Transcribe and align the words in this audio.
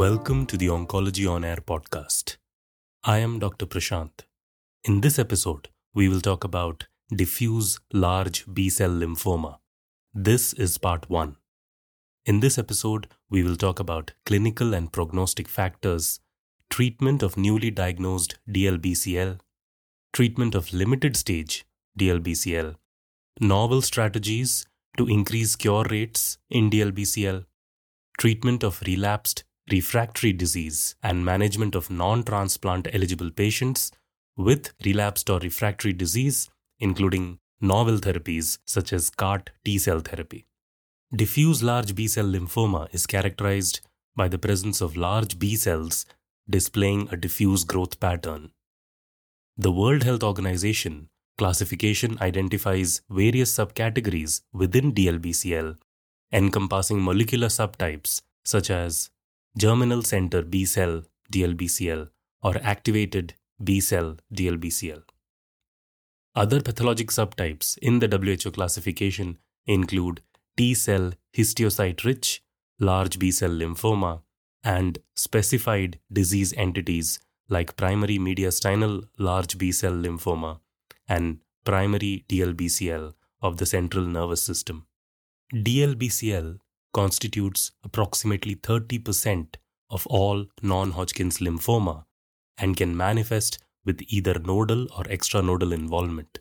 Welcome 0.00 0.46
to 0.46 0.56
the 0.56 0.68
Oncology 0.68 1.30
on 1.30 1.44
Air 1.44 1.58
podcast. 1.58 2.38
I 3.04 3.18
am 3.18 3.38
Dr. 3.38 3.66
Prashant. 3.66 4.24
In 4.82 5.02
this 5.02 5.18
episode, 5.18 5.68
we 5.92 6.08
will 6.08 6.22
talk 6.22 6.42
about 6.42 6.86
diffuse 7.14 7.78
large 7.92 8.46
B 8.50 8.70
cell 8.70 8.88
lymphoma. 8.88 9.58
This 10.14 10.54
is 10.54 10.78
part 10.78 11.10
1. 11.10 11.36
In 12.24 12.40
this 12.40 12.56
episode, 12.56 13.08
we 13.28 13.42
will 13.42 13.56
talk 13.56 13.78
about 13.78 14.12
clinical 14.24 14.72
and 14.72 14.90
prognostic 14.90 15.46
factors, 15.46 16.20
treatment 16.70 17.22
of 17.22 17.36
newly 17.36 17.70
diagnosed 17.70 18.38
DLBCL, 18.48 19.38
treatment 20.14 20.54
of 20.54 20.72
limited 20.72 21.14
stage 21.14 21.66
DLBCL, 21.98 22.76
novel 23.38 23.82
strategies 23.82 24.64
to 24.96 25.06
increase 25.06 25.56
cure 25.56 25.84
rates 25.90 26.38
in 26.48 26.70
DLBCL, 26.70 27.44
treatment 28.16 28.64
of 28.64 28.80
relapsed 28.86 29.44
refractory 29.70 30.32
disease, 30.32 30.94
and 31.02 31.24
management 31.24 31.74
of 31.74 31.90
non 31.90 32.22
transplant 32.22 32.88
eligible 32.92 33.30
patients 33.30 33.92
with 34.36 34.72
relapsed 34.84 35.28
or 35.28 35.38
refractory 35.40 35.92
disease, 35.92 36.48
including 36.78 37.38
novel 37.60 37.98
therapies 37.98 38.58
such 38.64 38.92
as 38.92 39.10
CAR 39.10 39.42
T 39.64 39.78
cell 39.78 40.00
therapy. 40.00 40.46
Diffuse 41.14 41.62
large 41.62 41.94
B 41.94 42.06
cell 42.06 42.24
lymphoma 42.24 42.88
is 42.92 43.06
characterized 43.06 43.80
by 44.16 44.28
the 44.28 44.38
presence 44.38 44.80
of 44.80 44.96
large 44.96 45.38
B 45.38 45.56
cells 45.56 46.06
displaying 46.48 47.08
a 47.10 47.16
diffuse 47.16 47.64
growth 47.64 48.00
pattern. 48.00 48.50
The 49.56 49.72
World 49.72 50.04
Health 50.04 50.22
Organization 50.22 51.08
classification 51.36 52.18
identifies 52.20 53.00
various 53.08 53.50
subcategories 53.56 54.42
within 54.52 54.92
DLBCL, 54.92 55.76
encompassing 56.32 57.02
molecular 57.02 57.48
subtypes 57.48 58.20
such 58.44 58.68
as 58.70 59.10
germinal 59.56 60.02
center 60.02 60.42
B 60.42 60.64
cell 60.64 61.02
DLBCL 61.32 62.08
or 62.42 62.56
activated 62.62 63.34
B 63.62 63.80
cell 63.80 64.16
DLBCL. 64.32 65.02
Other 66.34 66.60
pathologic 66.60 67.08
subtypes 67.08 67.76
in 67.78 67.98
the 67.98 68.08
WHO 68.08 68.50
classification 68.52 69.38
include 69.66 70.22
T 70.56 70.74
cell 70.74 71.12
histiocyte 71.36 72.04
rich, 72.04 72.42
large 72.78 73.18
B 73.18 73.30
cell 73.30 73.50
lymphoma, 73.50 74.22
and 74.62 74.98
specified 75.16 75.98
disease 76.12 76.52
entities 76.56 77.18
like 77.48 77.76
primary 77.76 78.18
mediastinal 78.18 79.04
large 79.18 79.58
B 79.58 79.72
cell 79.72 79.92
lymphoma 79.92 80.60
and 81.08 81.40
primary 81.64 82.24
DLBCL 82.28 83.14
of 83.42 83.56
the 83.56 83.66
central 83.66 84.04
nervous 84.04 84.42
system. 84.42 84.86
DLBCL 85.52 86.58
constitutes 86.92 87.72
approximately 87.84 88.54
30% 88.54 89.56
of 89.90 90.06
all 90.06 90.46
non 90.62 90.92
Hodgkin's 90.92 91.38
lymphoma 91.38 92.04
and 92.58 92.76
can 92.76 92.96
manifest 92.96 93.58
with 93.84 94.02
either 94.08 94.38
nodal 94.38 94.82
or 94.96 95.04
extranodal 95.04 95.72
involvement. 95.72 96.38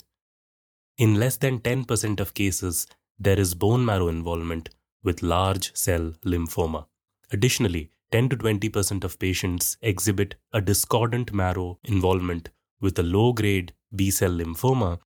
In 0.97 1.15
less 1.15 1.37
than 1.37 1.59
10% 1.59 2.19
of 2.19 2.33
cases, 2.33 2.87
there 3.17 3.39
is 3.39 3.55
bone 3.55 3.85
marrow 3.85 4.07
involvement 4.07 4.69
with 5.03 5.23
large 5.23 5.75
cell 5.75 6.13
lymphoma. 6.25 6.85
Additionally, 7.31 7.91
10 8.11 8.29
to 8.29 8.37
20% 8.37 9.03
of 9.03 9.19
patients 9.19 9.77
exhibit 9.81 10.35
a 10.51 10.59
discordant 10.59 11.31
marrow 11.31 11.79
involvement 11.83 12.49
with 12.81 12.97
a 12.97 13.03
low 13.03 13.33
grade 13.33 13.73
B 13.95 14.09
cell 14.09 14.31
lymphoma 14.31 14.99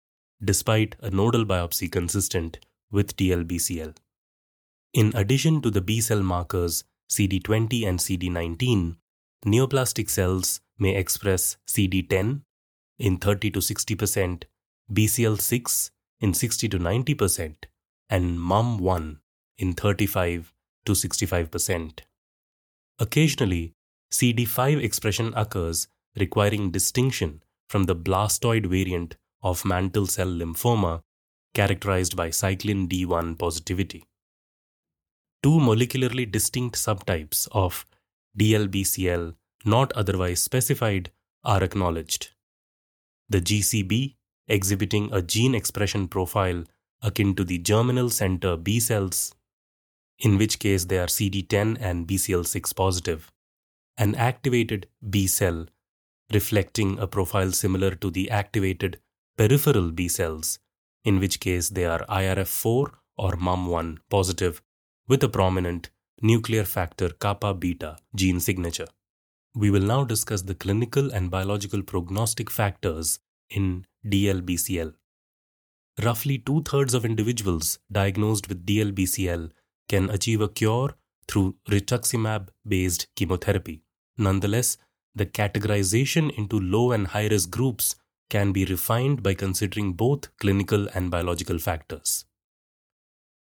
despite 0.43 0.95
a 1.01 1.09
nodal 1.09 1.45
biopsy 1.45 1.91
consistent 1.91 2.59
with 2.91 3.15
DLBCL. 3.15 3.95
In 4.93 5.11
addition 5.15 5.59
to 5.63 5.71
the 5.71 5.81
B 5.81 6.01
cell 6.01 6.21
markers 6.21 6.83
CD20 7.09 7.87
and 7.87 7.97
CD19, 7.97 8.97
neoplastic 9.43 10.07
cells 10.07 10.61
may 10.77 10.95
express 10.95 11.57
CD10 11.67 12.41
in 12.99 13.17
30 13.17 13.49
to 13.51 13.59
60%, 13.59 14.43
BCL6 14.91 15.89
in 16.21 16.35
60 16.35 16.69
to 16.69 16.77
90%, 16.77 17.55
and 18.07 18.37
MUM1 18.37 19.17
in 19.57 19.73
35 19.73 20.53
to 20.85 20.91
65%. 20.91 22.01
Occasionally, 22.99 23.73
CD5 24.11 24.79
expression 24.83 25.33
occurs 25.35 25.87
requiring 26.19 26.69
distinction 26.69 27.41
from 27.67 27.85
the 27.85 27.95
blastoid 27.95 28.67
variant 28.67 29.15
of 29.41 29.65
mantle 29.65 30.05
cell 30.05 30.27
lymphoma 30.27 31.01
characterized 31.55 32.15
by 32.15 32.29
cyclin 32.29 32.87
D1 32.87 33.39
positivity 33.39 34.05
two 35.43 35.59
molecularly 35.59 36.29
distinct 36.31 36.77
subtypes 36.77 37.47
of 37.51 37.85
DLBCL 38.39 39.35
not 39.65 39.91
otherwise 39.93 40.41
specified 40.41 41.11
are 41.43 41.63
acknowledged. 41.63 42.31
The 43.29 43.41
GCB, 43.41 44.15
exhibiting 44.47 45.09
a 45.11 45.21
gene 45.21 45.55
expression 45.55 46.07
profile 46.07 46.63
akin 47.01 47.35
to 47.35 47.43
the 47.43 47.57
germinal 47.57 48.09
center 48.09 48.55
B 48.55 48.79
cells, 48.79 49.35
in 50.19 50.37
which 50.37 50.59
case 50.59 50.85
they 50.85 50.97
are 50.97 51.07
CD10 51.07 51.77
and 51.79 52.07
BCL6 52.07 52.75
positive, 52.75 53.31
an 53.97 54.15
activated 54.15 54.87
B 55.09 55.27
cell, 55.27 55.67
reflecting 56.33 56.99
a 56.99 57.07
profile 57.07 57.51
similar 57.51 57.91
to 57.95 58.09
the 58.09 58.29
activated 58.29 58.99
peripheral 59.37 59.91
B 59.91 60.07
cells, 60.07 60.59
in 61.03 61.19
which 61.19 61.39
case 61.39 61.69
they 61.69 61.85
are 61.85 62.05
IRF4 62.07 62.91
or 63.17 63.31
MUM1 63.33 63.97
positive 64.09 64.61
with 65.07 65.23
a 65.23 65.29
prominent 65.29 65.89
nuclear 66.21 66.63
factor 66.63 67.09
kappa 67.09 67.53
beta 67.53 67.97
gene 68.15 68.39
signature. 68.39 68.87
We 69.53 69.69
will 69.69 69.81
now 69.81 70.03
discuss 70.03 70.43
the 70.43 70.55
clinical 70.55 71.11
and 71.11 71.29
biological 71.29 71.83
prognostic 71.83 72.49
factors 72.49 73.19
in 73.49 73.85
DLBCL. 74.05 74.93
Roughly 76.01 76.37
two 76.39 76.63
thirds 76.63 76.93
of 76.93 77.05
individuals 77.05 77.79
diagnosed 77.91 78.47
with 78.49 78.65
DLBCL 78.65 79.51
can 79.89 80.09
achieve 80.09 80.41
a 80.41 80.47
cure 80.47 80.95
through 81.27 81.55
rituximab 81.69 82.49
based 82.67 83.07
chemotherapy. 83.15 83.83
Nonetheless, 84.17 84.77
the 85.13 85.25
categorization 85.25 86.35
into 86.37 86.59
low 86.59 86.91
and 86.91 87.07
high 87.07 87.27
risk 87.27 87.51
groups 87.51 87.95
can 88.29 88.51
be 88.51 88.65
refined 88.65 89.21
by 89.21 89.33
considering 89.33 89.93
both 89.93 90.35
clinical 90.37 90.87
and 90.95 91.11
biological 91.11 91.59
factors. 91.59 92.25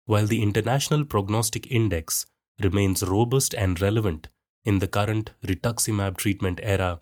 While 0.05 0.27
the 0.27 0.43
International 0.43 1.05
Prognostic 1.05 1.71
Index 1.71 2.27
remains 2.61 3.05
robust 3.05 3.55
and 3.55 3.81
relevant 3.81 4.29
in 4.65 4.81
the 4.81 4.89
current 4.89 5.31
rituximab 5.47 6.17
treatment 6.17 6.59
era, 6.63 7.01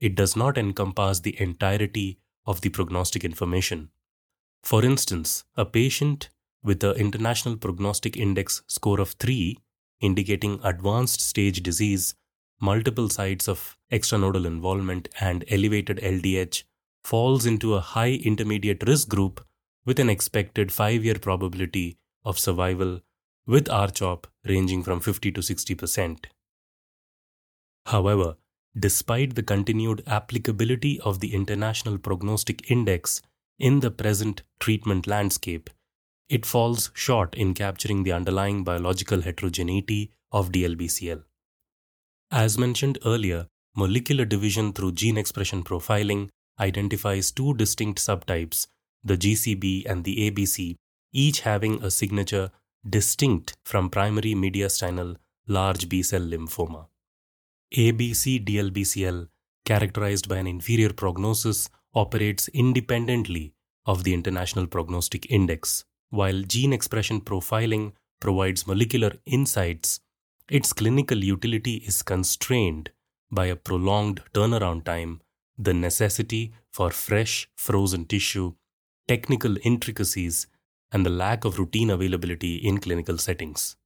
it 0.00 0.14
does 0.14 0.34
not 0.34 0.56
encompass 0.56 1.20
the 1.20 1.38
entirety 1.40 2.20
of 2.46 2.62
the 2.62 2.70
prognostic 2.70 3.22
information. 3.24 3.90
For 4.62 4.82
instance, 4.82 5.44
a 5.56 5.66
patient 5.66 6.30
with 6.62 6.82
an 6.82 6.96
International 6.96 7.56
Prognostic 7.56 8.16
Index 8.16 8.62
score 8.66 9.00
of 9.00 9.12
3, 9.12 9.58
indicating 10.00 10.58
advanced 10.62 11.20
stage 11.20 11.62
disease, 11.62 12.14
multiple 12.60 13.10
sites 13.10 13.46
of 13.46 13.76
extranodal 13.92 14.46
involvement, 14.46 15.08
and 15.20 15.44
elevated 15.48 15.98
LDH, 15.98 16.64
falls 17.04 17.44
into 17.44 17.74
a 17.74 17.80
high 17.80 18.12
intermediate 18.12 18.82
risk 18.86 19.08
group 19.08 19.44
with 19.84 19.98
an 19.98 20.08
expected 20.08 20.72
5 20.72 21.04
year 21.04 21.14
probability 21.14 21.98
of 22.24 22.38
survival 22.38 23.00
with 23.46 23.66
RCHOP 23.66 24.24
ranging 24.44 24.82
from 24.82 25.00
50 25.00 25.32
to 25.32 25.40
60%. 25.40 26.26
However, 27.86 28.36
despite 28.78 29.34
the 29.34 29.42
continued 29.42 30.02
applicability 30.06 31.00
of 31.00 31.20
the 31.20 31.34
International 31.34 31.98
Prognostic 31.98 32.70
Index 32.70 33.22
in 33.58 33.80
the 33.80 33.90
present 33.90 34.42
treatment 34.60 35.06
landscape, 35.06 35.70
it 36.28 36.44
falls 36.44 36.90
short 36.92 37.34
in 37.34 37.54
capturing 37.54 38.02
the 38.02 38.12
underlying 38.12 38.62
biological 38.62 39.22
heterogeneity 39.22 40.12
of 40.30 40.52
DLBCL. 40.52 41.24
As 42.30 42.58
mentioned 42.58 42.98
earlier, 43.06 43.46
molecular 43.74 44.26
division 44.26 44.72
through 44.72 44.92
gene 44.92 45.16
expression 45.16 45.62
profiling 45.62 46.28
identifies 46.60 47.30
two 47.30 47.54
distinct 47.54 47.98
subtypes, 47.98 48.66
the 49.02 49.16
GCB 49.16 49.86
and 49.86 50.04
the 50.04 50.30
ABC, 50.30 50.76
each 51.12 51.40
having 51.40 51.82
a 51.82 51.90
signature 51.90 52.50
distinct 52.88 53.56
from 53.64 53.90
primary 53.90 54.34
mediastinal 54.34 55.16
large 55.46 55.88
B 55.88 56.02
cell 56.02 56.20
lymphoma. 56.20 56.86
ABC 57.76 58.44
DLBCL, 58.44 59.28
characterized 59.64 60.28
by 60.28 60.36
an 60.36 60.46
inferior 60.46 60.92
prognosis, 60.92 61.68
operates 61.94 62.48
independently 62.48 63.54
of 63.86 64.04
the 64.04 64.14
International 64.14 64.66
Prognostic 64.66 65.30
Index. 65.30 65.84
While 66.10 66.42
gene 66.42 66.72
expression 66.72 67.20
profiling 67.20 67.92
provides 68.20 68.66
molecular 68.66 69.12
insights, 69.26 70.00
its 70.48 70.72
clinical 70.72 71.22
utility 71.22 71.76
is 71.76 72.02
constrained 72.02 72.90
by 73.30 73.46
a 73.46 73.56
prolonged 73.56 74.22
turnaround 74.32 74.84
time, 74.84 75.20
the 75.58 75.74
necessity 75.74 76.54
for 76.72 76.90
fresh 76.90 77.48
frozen 77.56 78.06
tissue, 78.06 78.54
technical 79.06 79.56
intricacies, 79.62 80.46
and 80.92 81.04
the 81.04 81.10
lack 81.10 81.44
of 81.44 81.58
routine 81.58 81.90
availability 81.90 82.56
in 82.56 82.78
clinical 82.78 83.18
settings. 83.18 83.76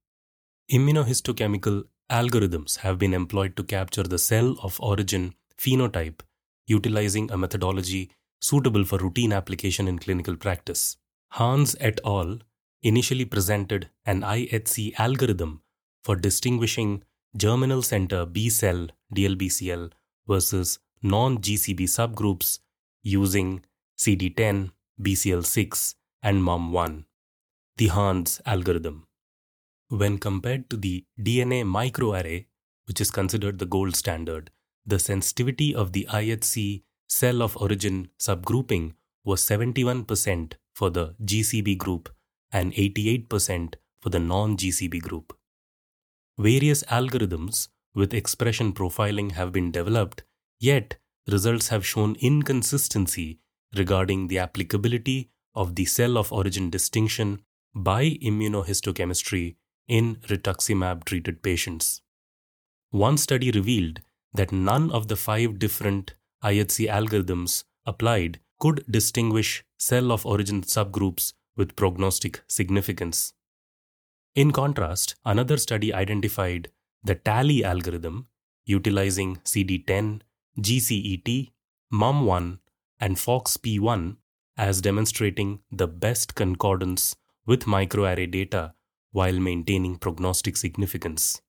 Immunohistochemical 0.71 1.83
algorithms 2.09 2.77
have 2.79 2.97
been 2.97 3.13
employed 3.13 3.55
to 3.57 3.63
capture 3.63 4.03
the 4.03 4.17
cell 4.17 4.55
of 4.61 4.79
origin 4.79 5.33
phenotype 5.57 6.21
utilizing 6.65 7.29
a 7.31 7.37
methodology 7.37 8.09
suitable 8.39 8.83
for 8.83 8.97
routine 8.97 9.33
application 9.33 9.87
in 9.87 9.99
clinical 9.99 10.35
practice. 10.35 10.97
Hans 11.31 11.75
et 11.79 11.99
al. 12.05 12.39
initially 12.81 13.25
presented 13.25 13.89
an 14.05 14.21
IHC 14.21 14.93
algorithm 14.99 15.61
for 16.03 16.15
distinguishing 16.15 17.03
germinal 17.35 17.81
center 17.81 18.25
B 18.25 18.49
cell 18.49 18.87
DLBCL 19.15 19.91
versus 20.27 20.79
non 21.01 21.37
GCB 21.39 21.83
subgroups 21.83 22.59
using 23.01 23.63
CD10, 23.97 24.71
BCL6, 25.01 25.95
and 26.23 26.41
MUM1, 26.41 27.03
the 27.77 27.87
Hans 27.87 28.41
algorithm. 28.45 29.05
When 29.89 30.17
compared 30.17 30.69
to 30.69 30.77
the 30.77 31.05
DNA 31.19 31.63
microarray, 31.63 32.45
which 32.87 33.01
is 33.01 33.11
considered 33.11 33.59
the 33.59 33.65
gold 33.65 33.95
standard, 33.95 34.49
the 34.85 34.99
sensitivity 34.99 35.75
of 35.75 35.91
the 35.91 36.07
IHC 36.09 36.83
cell 37.09 37.43
of 37.43 37.57
origin 37.57 38.09
subgrouping 38.19 38.93
was 39.23 39.41
71% 39.43 40.53
for 40.73 40.89
the 40.89 41.15
GCB 41.23 41.77
group 41.77 42.09
and 42.51 42.73
88% 42.73 43.75
for 44.01 44.09
the 44.09 44.19
non 44.19 44.57
GCB 44.57 45.01
group. 45.01 45.37
Various 46.37 46.83
algorithms 46.83 47.67
with 47.93 48.13
expression 48.13 48.73
profiling 48.73 49.33
have 49.33 49.51
been 49.51 49.71
developed, 49.71 50.23
yet 50.59 50.97
results 51.27 51.67
have 51.67 51.85
shown 51.85 52.15
inconsistency 52.19 53.39
regarding 53.75 54.27
the 54.27 54.39
applicability 54.39 55.29
of 55.55 55.75
the 55.75 55.85
cell 55.85 56.17
of 56.17 56.31
origin 56.31 56.69
distinction 56.69 57.41
by 57.75 58.11
immunohistochemistry 58.21 59.55
in 59.87 60.15
rituximab 60.27 61.03
treated 61.03 61.41
patients. 61.41 62.01
One 62.91 63.17
study 63.17 63.51
revealed 63.51 64.01
that 64.33 64.51
none 64.51 64.91
of 64.91 65.07
the 65.07 65.15
five 65.15 65.59
different 65.59 66.15
IHC 66.43 66.89
algorithms 66.89 67.63
applied 67.85 68.39
could 68.59 68.83
distinguish 68.89 69.63
cell 69.77 70.11
of 70.11 70.25
origin 70.25 70.61
subgroups 70.61 71.33
with 71.55 71.75
prognostic 71.75 72.41
significance. 72.47 73.33
In 74.35 74.51
contrast, 74.51 75.15
another 75.25 75.57
study 75.57 75.93
identified 75.93 76.69
the 77.03 77.15
TALLY 77.15 77.63
algorithm 77.63 78.27
utilizing 78.65 79.37
CD10, 79.37 80.21
GCET, 80.59 81.51
MUM1, 81.91 82.59
and 82.99 83.17
FOXP1 83.17 84.17
as 84.57 84.81
demonstrating 84.81 85.59
the 85.71 85.87
best 85.87 86.35
concordance 86.35 87.15
with 87.45 87.65
microarray 87.65 88.29
data 88.29 88.73
while 89.11 89.39
maintaining 89.39 89.97
prognostic 89.97 90.57
significance. 90.57 91.41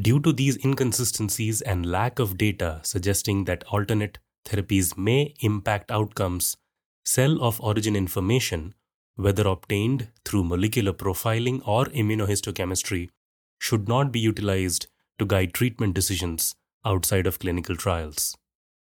Due 0.00 0.20
to 0.20 0.32
these 0.32 0.56
inconsistencies 0.64 1.60
and 1.60 1.84
lack 1.84 2.18
of 2.18 2.38
data 2.38 2.80
suggesting 2.82 3.44
that 3.44 3.64
alternate 3.64 4.18
therapies 4.44 4.96
may 4.96 5.34
impact 5.40 5.90
outcomes, 5.90 6.56
cell 7.04 7.42
of 7.42 7.60
origin 7.60 7.94
information, 7.94 8.74
whether 9.16 9.46
obtained 9.46 10.08
through 10.24 10.44
molecular 10.44 10.92
profiling 10.92 11.60
or 11.66 11.86
immunohistochemistry, 11.86 13.10
should 13.58 13.88
not 13.88 14.10
be 14.10 14.20
utilized 14.20 14.86
to 15.18 15.26
guide 15.26 15.52
treatment 15.52 15.94
decisions 15.94 16.54
outside 16.84 17.26
of 17.26 17.38
clinical 17.38 17.76
trials. 17.76 18.36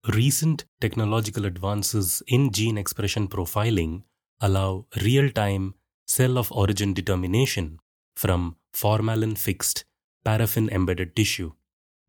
Recent 0.08 0.64
technological 0.80 1.46
advances 1.46 2.24
in 2.26 2.50
gene 2.50 2.76
expression 2.76 3.28
profiling 3.28 4.02
allow 4.40 4.86
real 5.00 5.30
time 5.30 5.74
cell 6.08 6.36
of 6.38 6.50
origin 6.50 6.92
determination 6.92 7.78
from 8.16 8.56
formalin 8.72 9.36
fixed 9.36 9.84
paraffin 10.24 10.68
embedded 10.70 11.14
tissue. 11.14 11.52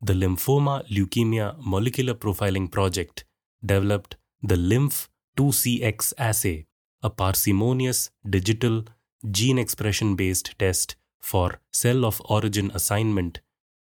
The 0.01 0.13
Lymphoma 0.13 0.89
Leukemia 0.89 1.55
Molecular 1.63 2.15
Profiling 2.15 2.71
Project 2.71 3.25
developed 3.63 4.15
the 4.41 4.55
LYMPH 4.55 5.09
2CX 5.37 6.13
assay, 6.17 6.65
a 7.03 7.11
parsimonious 7.11 8.09
digital 8.27 8.85
gene 9.29 9.59
expression 9.59 10.15
based 10.15 10.57
test 10.57 10.95
for 11.21 11.59
cell 11.71 12.05
of 12.05 12.23
origin 12.25 12.71
assignment 12.73 13.41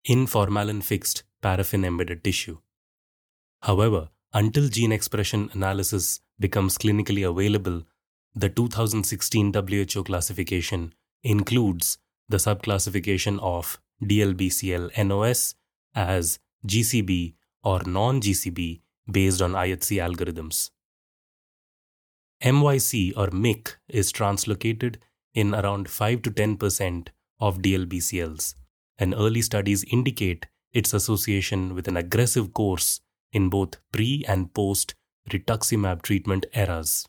in 0.06 0.26
formalin 0.26 0.82
fixed 0.82 1.22
paraffin 1.42 1.84
embedded 1.84 2.24
tissue. 2.24 2.56
However, 3.62 4.08
until 4.32 4.68
gene 4.68 4.92
expression 4.92 5.50
analysis 5.52 6.20
becomes 6.38 6.78
clinically 6.78 7.28
available, 7.28 7.82
the 8.34 8.48
2016 8.48 9.52
WHO 9.52 10.04
classification 10.04 10.94
includes 11.22 11.98
the 12.28 12.38
subclassification 12.38 13.38
of 13.40 13.78
DLBCL 14.02 15.04
NOS 15.04 15.54
as 15.94 16.38
GCB 16.66 17.34
or 17.62 17.80
non 17.84 18.20
GCB 18.20 18.80
based 19.10 19.42
on 19.42 19.52
IHC 19.52 19.98
algorithms. 19.98 20.70
MYC 22.42 23.12
or 23.16 23.26
MYC 23.28 23.76
is 23.88 24.12
translocated 24.12 24.96
in 25.34 25.54
around 25.54 25.90
5 25.90 26.22
to 26.22 26.30
10% 26.30 27.08
of 27.38 27.58
DLBCLs, 27.58 28.54
and 28.98 29.14
early 29.14 29.42
studies 29.42 29.84
indicate 29.90 30.46
its 30.72 30.94
association 30.94 31.74
with 31.74 31.88
an 31.88 31.96
aggressive 31.96 32.54
course 32.54 33.00
in 33.32 33.48
both 33.48 33.76
pre 33.92 34.24
and 34.26 34.52
post 34.54 34.94
rituximab 35.30 36.02
treatment 36.02 36.46
eras. 36.54 37.06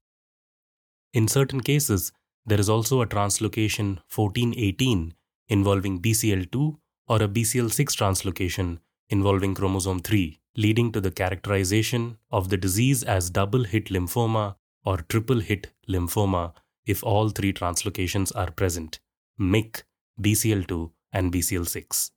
In 1.13 1.27
certain 1.27 1.61
cases, 1.61 2.11
there 2.45 2.59
is 2.59 2.69
also 2.69 3.01
a 3.01 3.07
translocation 3.07 3.99
1418 4.13 5.13
involving 5.49 6.01
BCL2 6.01 6.77
or 7.07 7.17
a 7.17 7.27
BCL6 7.27 7.95
translocation 8.01 8.79
involving 9.09 9.53
chromosome 9.53 9.99
3, 9.99 10.39
leading 10.55 10.91
to 10.91 11.01
the 11.01 11.11
characterization 11.11 12.17
of 12.31 12.49
the 12.49 12.57
disease 12.57 13.03
as 13.03 13.29
double 13.29 13.65
hit 13.65 13.85
lymphoma 13.85 14.55
or 14.85 14.97
triple 14.97 15.39
hit 15.39 15.67
lymphoma 15.87 16.53
if 16.85 17.03
all 17.03 17.29
three 17.29 17.53
translocations 17.53 18.31
are 18.35 18.51
present 18.51 18.99
MYC, 19.39 19.83
BCL2, 20.21 20.91
and 21.13 21.31
BCL6. 21.31 22.11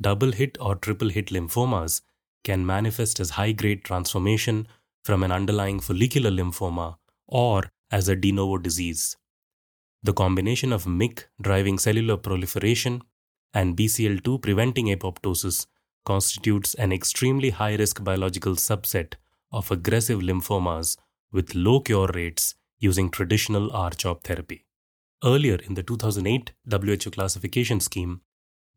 Double 0.00 0.32
hit 0.32 0.58
or 0.60 0.74
triple 0.74 1.08
hit 1.08 1.28
lymphomas 1.28 2.02
can 2.48 2.64
manifest 2.64 3.20
as 3.24 3.36
high 3.38 3.52
grade 3.60 3.84
transformation 3.84 4.66
from 5.04 5.22
an 5.26 5.32
underlying 5.38 5.80
follicular 5.80 6.30
lymphoma 6.30 6.88
or 7.26 7.70
as 7.90 8.08
a 8.08 8.16
de 8.24 8.32
novo 8.32 8.58
disease. 8.58 9.16
The 10.02 10.12
combination 10.12 10.72
of 10.72 10.84
MYC 10.84 11.24
driving 11.42 11.78
cellular 11.78 12.16
proliferation 12.16 13.02
and 13.52 13.76
BCL2 13.76 14.40
preventing 14.42 14.86
apoptosis 14.94 15.66
constitutes 16.04 16.74
an 16.74 16.92
extremely 16.92 17.50
high 17.50 17.74
risk 17.74 18.02
biological 18.04 18.54
subset 18.54 19.14
of 19.50 19.70
aggressive 19.70 20.20
lymphomas 20.20 20.96
with 21.32 21.54
low 21.54 21.80
cure 21.80 22.10
rates 22.14 22.54
using 22.78 23.10
traditional 23.10 23.72
R-CHOP 23.72 24.22
therapy. 24.22 24.64
Earlier 25.24 25.56
in 25.56 25.74
the 25.74 25.82
2008 25.82 26.52
WHO 26.70 27.10
classification 27.10 27.80
scheme, 27.80 28.20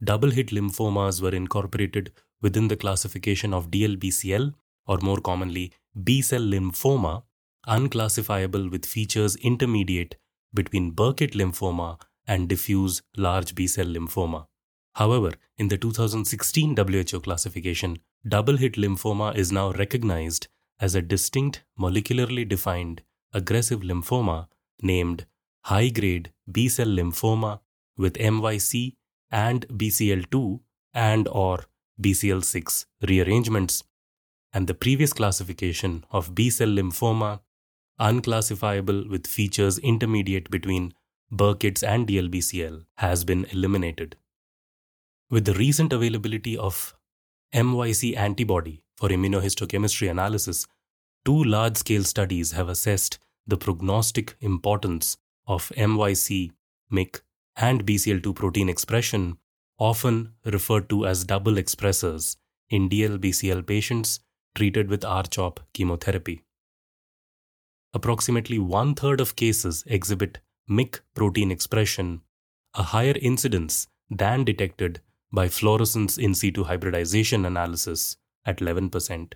double 0.03 0.31
hit 0.31 0.47
lymphomas 0.47 1.21
were 1.21 1.35
incorporated 1.35 2.11
within 2.41 2.67
the 2.67 2.77
classification 2.77 3.53
of 3.53 3.71
DLBCL 3.71 4.53
or 4.87 4.97
more 5.01 5.19
commonly 5.19 5.71
B 6.03 6.21
cell 6.21 6.41
lymphoma, 6.41 7.23
unclassifiable 7.67 8.69
with 8.69 8.85
features 8.85 9.35
intermediate 9.37 10.15
between 10.53 10.93
Burkitt 10.93 11.33
lymphoma 11.33 11.99
and 12.27 12.47
diffuse 12.47 13.01
large 13.17 13.55
B 13.55 13.67
cell 13.67 13.85
lymphoma. 13.85 14.45
However, 14.95 15.33
in 15.57 15.67
the 15.67 15.77
2016 15.77 16.75
WHO 16.75 17.19
classification, 17.19 17.99
double 18.27 18.57
hit 18.57 18.73
lymphoma 18.73 19.35
is 19.35 19.51
now 19.51 19.71
recognized 19.71 20.47
as 20.79 20.95
a 20.95 21.01
distinct 21.01 21.63
molecularly 21.79 22.47
defined 22.47 23.01
aggressive 23.33 23.81
lymphoma 23.81 24.47
named 24.81 25.25
high 25.65 25.89
grade 25.89 26.31
B 26.51 26.67
cell 26.67 26.87
lymphoma 26.87 27.59
with 27.97 28.13
MYC 28.15 28.95
and 29.29 29.67
BCL2 29.67 30.59
and 30.93 31.27
or 31.27 31.65
BCL6 32.01 32.85
rearrangements 33.07 33.83
and 34.53 34.67
the 34.67 34.73
previous 34.73 35.13
classification 35.13 36.05
of 36.11 36.33
B 36.33 36.49
cell 36.49 36.69
lymphoma 36.69 37.41
unclassifiable 37.99 39.07
with 39.09 39.27
features 39.27 39.77
intermediate 39.79 40.49
between 40.49 40.93
Burkitt's 41.31 41.83
and 41.83 42.07
DLBCL 42.07 42.85
has 42.97 43.23
been 43.23 43.45
eliminated. 43.51 44.15
With 45.29 45.45
the 45.45 45.53
recent 45.53 45.93
availability 45.93 46.57
of 46.57 46.95
MYC 47.53 48.15
antibody 48.17 48.81
for 48.95 49.09
immunohistochemistry 49.09 50.09
analysis, 50.09 50.65
two 51.25 51.43
large 51.43 51.77
scale 51.77 52.03
studies 52.03 52.53
have 52.53 52.69
assessed 52.69 53.19
the 53.45 53.57
prognostic 53.57 54.35
importance 54.41 55.17
of 55.45 55.71
MYC, 55.75 56.51
MYC, 56.91 57.21
and 57.55 57.85
BCL2 57.85 58.33
protein 58.35 58.69
expression, 58.69 59.37
often 59.79 60.33
referred 60.45 60.89
to 60.89 61.05
as 61.05 61.23
double 61.23 61.53
expressors, 61.53 62.35
in 62.69 62.89
DLBCL 62.89 63.65
patients 63.65 64.19
treated 64.53 64.89
with 64.89 65.01
RCHOP 65.01 65.59
chemotherapy. 65.73 66.43
Approximately 67.93 68.59
one 68.59 68.93
third 68.93 69.19
of 69.19 69.35
cases 69.35 69.83
exhibit 69.87 70.39
MYC 70.69 70.99
protein 71.15 71.49
expression, 71.49 72.21
a 72.75 72.83
higher 72.83 73.15
incidence 73.19 73.87
than 74.11 74.43
detected 74.43 75.01
by 75.31 75.47
fluorescence 75.47 76.17
in 76.17 76.35
situ 76.35 76.65
hybridization 76.65 77.45
analysis 77.45 78.17
at 78.45 78.57
11%. 78.57 79.33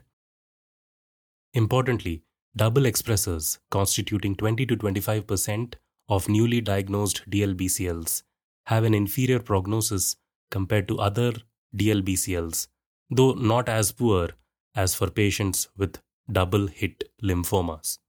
Importantly, 1.54 2.24
double 2.56 2.84
expressors 2.84 3.60
constituting 3.72 4.36
20 4.36 4.66
to 4.68 4.76
25% 4.76 5.76
of 6.10 6.30
newly 6.30 6.62
diagnosed 6.62 7.24
DLBCLs 7.30 8.24
have 8.66 8.84
an 8.84 8.94
inferior 8.94 9.40
prognosis 9.40 10.16
compared 10.52 10.88
to 10.88 11.00
other 11.00 11.34
DLBCLs, 11.76 12.68
though 13.10 13.34
not 13.34 13.70
as 13.70 13.92
poor 13.92 14.30
as 14.76 14.96
for 14.96 15.10
patients 15.10 15.68
with 15.78 16.02
double 16.32 16.68
hit 16.68 17.04
lymphomas. 17.22 18.00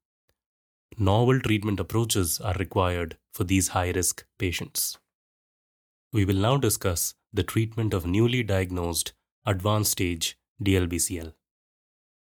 Novel 0.99 1.41
treatment 1.41 1.81
approaches 1.81 2.41
are 2.41 2.55
required 2.55 3.19
for 3.33 3.45
these 3.45 3.69
high 3.69 3.91
risk 3.91 4.25
patients. 4.39 4.99
We 6.13 6.25
will 6.25 6.37
now 6.37 6.57
discuss 6.57 7.15
the 7.33 7.43
treatment 7.43 7.93
of 7.93 8.07
newly 8.07 8.45
diagnosed 8.45 9.13
advanced 9.45 9.93
stage 9.93 10.39
DLBCL. 10.63 11.33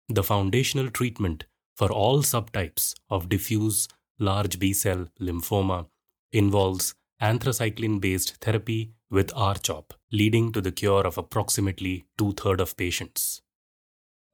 The 0.09 0.23
foundational 0.23 0.91
treatment 0.91 1.47
for 1.75 1.91
all 1.91 2.23
subtypes 2.23 2.95
of 3.11 3.29
diffuse 3.29 3.89
large 4.19 4.59
B 4.59 4.73
cell 4.73 5.09
lymphoma 5.21 5.87
involves 6.33 6.95
anthracycline 7.21 8.01
based 8.01 8.37
therapy 8.37 8.93
with 9.13 9.31
R-CHOP, 9.37 9.93
leading 10.11 10.51
to 10.53 10.61
the 10.63 10.73
cure 10.73 11.07
of 11.07 11.19
approximately 11.19 12.07
two 12.17 12.33
thirds 12.33 12.63
of 12.63 12.77
patients. 12.77 13.43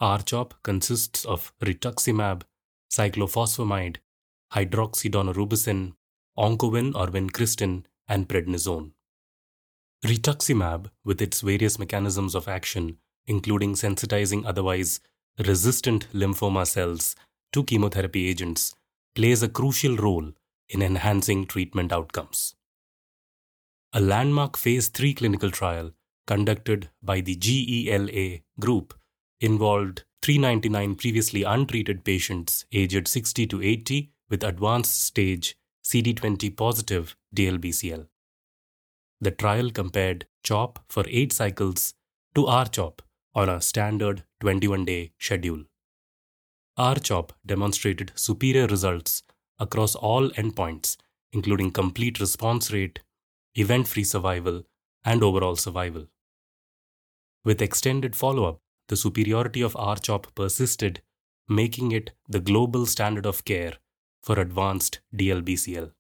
R-CHOP 0.01 0.55
consists 0.63 1.25
of 1.25 1.53
rituximab, 1.61 2.43
cyclophosphamide, 2.91 3.97
hydroxydaunorubicin, 4.55 5.95
oncovin 6.39 6.95
or 6.95 7.09
vincristine, 7.09 7.85
and 8.07 8.29
prednisone. 8.29 8.93
Rituximab, 10.07 10.91
with 11.05 11.21
its 11.21 11.41
various 11.41 11.79
mechanisms 11.79 12.37
of 12.37 12.47
action, 12.47 12.99
including 13.27 13.75
sensitizing 13.75 14.47
otherwise 14.47 15.01
resistant 15.45 16.07
lymphoma 16.13 16.65
cells 16.65 17.17
to 17.53 17.65
chemotherapy 17.65 18.29
agents, 18.29 18.77
plays 19.17 19.43
a 19.43 19.49
crucial 19.49 19.97
role 19.97 20.33
in 20.69 20.83
enhancing 20.83 21.47
treatment 21.47 21.93
outcomes. 21.93 22.55
A 23.95 24.03
landmark 24.03 24.59
phase 24.59 24.89
3 24.89 25.15
clinical 25.15 25.51
trial 25.51 25.93
conducted 26.27 26.91
by 27.03 27.23
the 27.23 27.35
GELA 27.35 28.41
group 28.61 28.93
involved 29.41 30.05
399 30.21 30.95
previously 30.97 31.43
untreated 31.43 32.05
patients 32.05 32.67
aged 32.71 33.09
60 33.09 33.47
to 33.47 33.63
80 33.63 34.13
with 34.29 34.45
advanced 34.45 35.03
stage 35.03 35.57
CD20 35.83 36.55
positive 36.55 37.17
DLBCL. 37.35 38.09
The 39.23 39.31
trial 39.31 39.71
compared 39.71 40.27
CHOP 40.43 40.81
for 40.91 41.05
8 41.09 41.33
cycles 41.33 41.95
to 42.35 42.47
R-CHOP 42.47 43.01
on 43.35 43.49
a 43.49 43.63
standard 43.63 44.25
21 44.41 44.85
day 44.85 45.13
schedule. 45.19 45.65
R-CHOP 46.77 47.33
demonstrated 47.47 48.13
superior 48.15 48.67
results 48.67 49.23
across 49.59 49.95
all 49.95 50.29
endpoints, 50.33 50.99
including 51.33 51.71
complete 51.71 52.21
response 52.21 52.71
rate, 52.71 53.01
event 53.61 53.89
free 53.89 54.05
survival, 54.05 54.65
and 55.05 55.23
overall 55.23 55.57
survival. 55.57 56.07
With 57.45 57.63
extended 57.63 58.15
follow 58.15 58.45
up, 58.45 58.61
the 58.89 58.97
superiority 58.97 59.61
of 59.61 59.77
R-CHOP 59.77 60.35
persisted, 60.35 61.03
making 61.49 61.93
it 61.93 62.13
the 62.29 62.41
global 62.41 62.87
standard 62.87 63.27
of 63.27 63.45
care 63.45 63.75
for 64.23 64.39
advanced 64.39 65.01
DLBCL. 65.15 65.93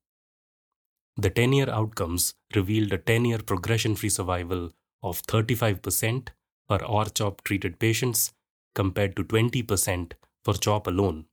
The 1.17 1.31
10 1.31 1.53
year 1.53 1.69
outcomes 1.69 2.35
revealed 2.55 2.93
a 2.93 2.99
10 2.99 3.25
year 3.25 3.38
progression 3.38 3.97
free 3.97 4.09
survival 4.09 4.73
of 5.03 5.23
35% 5.23 6.29
for 6.67 6.85
R-CHOP 6.85 7.43
treated 7.45 7.79
patients 7.79 8.33
compared 8.75 9.17
to 9.17 9.25
20% 9.25 10.12
for 10.45 10.55
CHOP 10.55 10.87
alone, 10.87 11.27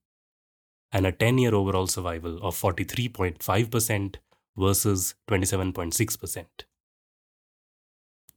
and 0.92 1.06
a 1.06 1.12
10 1.12 1.38
year 1.38 1.54
overall 1.54 1.88
survival 1.88 2.38
of 2.42 2.56
43.5% 2.56 4.16
versus 4.58 5.16
27.6%. 5.30 6.46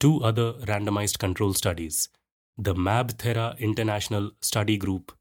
Two 0.00 0.22
other 0.22 0.52
randomized 0.54 1.18
control 1.18 1.54
studies, 1.54 2.08
the 2.56 2.74
MabThera 2.74 3.58
International 3.58 4.30
Study 4.40 4.76
Group 4.76 5.12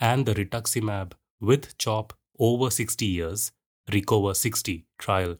and 0.00 0.26
the 0.26 0.34
rituximab 0.34 1.12
with 1.40 1.76
CHOP 1.78 2.12
over 2.38 2.70
60 2.70 3.04
years, 3.06 3.52
RICOVER 3.90 4.34
60 4.34 4.86
trial, 4.98 5.36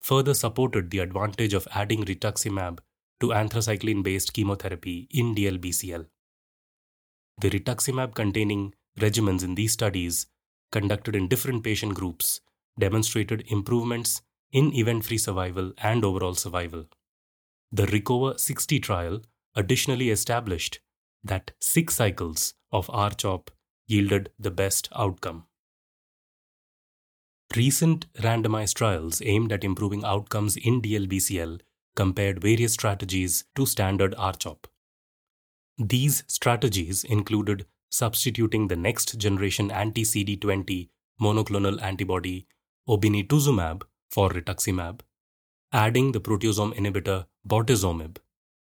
further 0.00 0.34
supported 0.34 0.90
the 0.90 0.98
advantage 0.98 1.54
of 1.54 1.68
adding 1.72 2.04
rituximab 2.04 2.78
to 3.20 3.28
anthracycline 3.28 4.02
based 4.02 4.32
chemotherapy 4.32 5.08
in 5.10 5.34
DLBCL. 5.34 6.06
The 7.40 7.50
rituximab 7.50 8.14
containing 8.14 8.74
regimens 8.98 9.42
in 9.42 9.54
these 9.54 9.72
studies, 9.72 10.26
conducted 10.70 11.16
in 11.16 11.28
different 11.28 11.64
patient 11.64 11.94
groups, 11.94 12.40
demonstrated 12.78 13.44
improvements 13.48 14.22
in 14.54 14.72
event 14.72 15.04
free 15.04 15.18
survival 15.18 15.72
and 15.78 16.04
overall 16.04 16.34
survival. 16.34 16.86
The 17.72 17.86
RICOVER 17.88 18.38
60 18.38 18.78
trial 18.78 19.20
additionally 19.56 20.10
established 20.10 20.80
that 21.24 21.50
six 21.60 21.96
cycles 21.96 22.54
of 22.70 22.88
R-CHOP 22.88 23.50
yielded 23.88 24.30
the 24.38 24.52
best 24.52 24.88
outcome. 24.94 25.46
Recent 27.56 28.12
randomized 28.14 28.74
trials 28.74 29.20
aimed 29.24 29.52
at 29.52 29.64
improving 29.64 30.04
outcomes 30.04 30.56
in 30.56 30.80
DLBCL 30.80 31.60
compared 31.96 32.40
various 32.40 32.72
strategies 32.72 33.44
to 33.56 33.66
standard 33.66 34.14
R-CHOP. 34.16 34.68
These 35.78 36.22
strategies 36.28 37.02
included 37.02 37.66
substituting 37.90 38.68
the 38.68 38.76
next 38.76 39.18
generation 39.18 39.72
anti 39.72 40.02
CD20 40.02 40.90
monoclonal 41.20 41.82
antibody 41.82 42.46
obinutuzumab 42.88 43.82
for 44.14 44.28
rituximab, 44.30 45.00
adding 45.84 46.12
the 46.12 46.20
proteasome 46.26 46.72
inhibitor 46.80 47.18
bortezomib, 47.52 48.18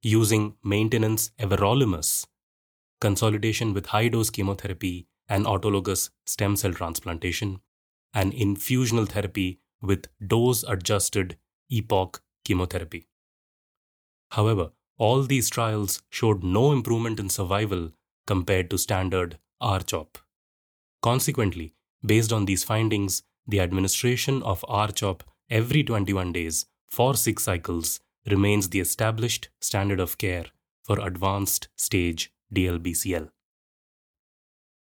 using 0.01 0.45
maintenance 0.63 1.31
everolimus, 1.45 2.11
consolidation 3.01 3.73
with 3.73 3.87
high 3.87 4.07
dose 4.07 4.29
chemotherapy 4.29 5.07
and 5.27 5.45
autologous 5.45 6.09
stem 6.25 6.55
cell 6.55 6.73
transplantation, 6.73 7.59
and 8.13 8.31
infusional 8.45 9.09
therapy 9.09 9.59
with 9.81 10.07
dose 10.25 10.63
adjusted 10.63 11.37
EPOCH 11.69 12.19
chemotherapy. 12.45 13.07
However, 14.31 14.71
all 14.97 15.23
these 15.23 15.49
trials 15.49 16.01
showed 16.09 16.43
no 16.43 16.71
improvement 16.71 17.19
in 17.19 17.29
survival 17.29 17.91
compared 18.25 18.69
to 18.69 18.77
standard 18.77 19.37
R-CHOP. 19.59 20.17
Consequently, 21.01 21.73
based 22.05 22.31
on 22.31 22.45
these 22.45 22.63
findings, 22.63 23.23
the 23.47 23.59
administration 23.59 24.41
of 24.43 24.65
R-CHOP 24.67 25.23
every 25.49 25.83
21 25.83 26.33
days 26.33 26.65
for 26.89 27.13
six 27.15 27.43
cycles 27.43 27.99
remains 28.29 28.69
the 28.69 28.79
established 28.79 29.49
standard 29.59 29.99
of 29.99 30.17
care 30.17 30.45
for 30.83 30.99
advanced 30.99 31.67
stage 31.75 32.31
DLBCL. 32.53 33.29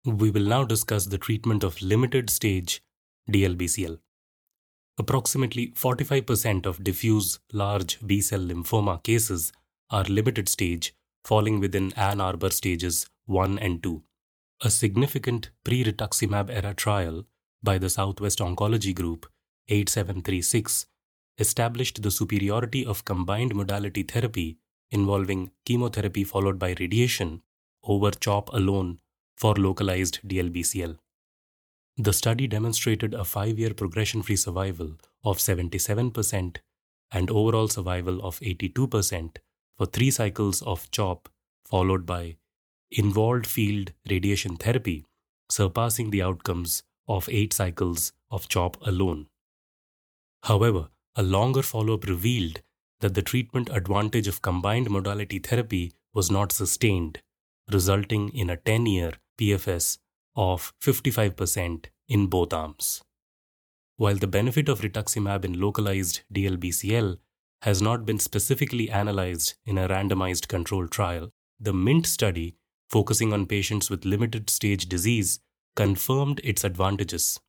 We 0.06 0.30
will 0.30 0.46
now 0.46 0.64
discuss 0.64 1.08
the 1.08 1.18
treatment 1.18 1.64
of 1.64 1.82
limited 1.82 2.30
stage 2.30 2.82
DLBCL. 3.32 4.00
Approximately 4.98 5.72
45% 5.72 6.66
of 6.66 6.84
diffuse 6.84 7.40
large 7.52 8.00
B 8.06 8.22
cell 8.22 8.40
lymphoma 8.40 9.04
cases 9.04 9.52
are 9.90 10.04
limited 10.04 10.48
stage, 10.48 10.94
falling 11.24 11.60
within 11.60 11.92
Ann 11.94 12.22
Arbor 12.22 12.50
stages 12.52 13.08
1 13.26 13.60
and 13.60 13.84
2. 13.84 14.04
A 14.62 14.70
significant 14.70 15.50
pre 15.64 15.84
rituximab 15.84 16.50
era 16.50 16.74
trial 16.74 17.26
by 17.66 17.78
the 17.78 17.90
Southwest 17.90 18.40
Oncology 18.40 18.94
Group 18.96 19.26
8736 19.68 20.86
established 21.38 22.02
the 22.02 22.12
superiority 22.12 22.86
of 22.86 23.04
combined 23.04 23.56
modality 23.56 24.04
therapy 24.04 24.58
involving 24.92 25.52
chemotherapy 25.66 26.24
followed 26.24 26.60
by 26.60 26.76
radiation 26.80 27.42
over 27.84 28.12
CHOP 28.12 28.50
alone 28.54 29.00
for 29.36 29.56
localized 29.56 30.20
DLBCL. 30.26 30.98
The 31.98 32.14
study 32.14 32.48
demonstrated 32.48 33.14
a 33.14 33.26
five 33.26 33.58
year 33.60 33.74
progression 33.74 34.22
free 34.22 34.36
survival 34.36 34.98
of 35.24 35.38
77% 35.38 36.58
and 37.12 37.32
overall 37.32 37.68
survival 37.68 38.22
of 38.24 38.40
82% 38.40 39.38
for 39.78 39.86
three 39.86 40.12
cycles 40.12 40.62
of 40.62 40.90
CHOP, 40.92 41.30
followed 41.66 42.06
by 42.06 42.36
involved 42.92 43.48
field 43.48 43.92
radiation 44.10 44.56
therapy, 44.56 45.06
surpassing 45.50 46.12
the 46.12 46.22
outcomes 46.22 46.84
of 47.08 47.30
eight 47.30 47.54
cycles 47.54 48.14
of 48.32 48.48
CHOP 48.48 48.78
alone. 48.86 49.28
However, 50.44 50.90
a 51.16 51.24
longer 51.24 51.62
follow 51.62 51.96
up 51.96 52.06
revealed 52.06 52.62
that 53.00 53.14
the 53.14 53.22
treatment 53.22 53.70
advantage 53.72 54.28
of 54.28 54.42
combined 54.42 54.90
modality 54.90 55.40
therapy 55.40 55.94
was 56.14 56.32
not 56.32 56.52
sustained, 56.52 57.22
resulting 57.72 58.30
in 58.30 58.50
a 58.50 58.58
10 58.58 58.86
year 58.86 59.14
PFS 59.40 59.98
of 60.36 60.74
55% 60.82 61.86
in 62.08 62.28
both 62.28 62.54
arms. 62.54 63.04
While 63.98 64.16
the 64.16 64.28
benefit 64.28 64.68
of 64.68 64.82
rituximab 64.82 65.46
in 65.46 65.60
localized 65.60 66.22
DLBCL 66.34 67.18
has 67.62 67.82
not 67.82 68.06
been 68.06 68.20
specifically 68.20 68.90
analyzed 68.90 69.56
in 69.66 69.78
a 69.78 69.88
randomized 69.88 70.48
controlled 70.48 70.92
trial, 70.92 71.32
the 71.60 71.74
MINT 71.74 72.06
study, 72.06 72.58
focusing 72.90 73.32
on 73.32 73.46
patients 73.46 73.90
with 73.90 74.06
limited 74.06 74.50
stage 74.50 74.88
disease, 74.88 75.40
confirmed 75.76 76.40
its 76.44 76.64
advantages. 76.64 77.40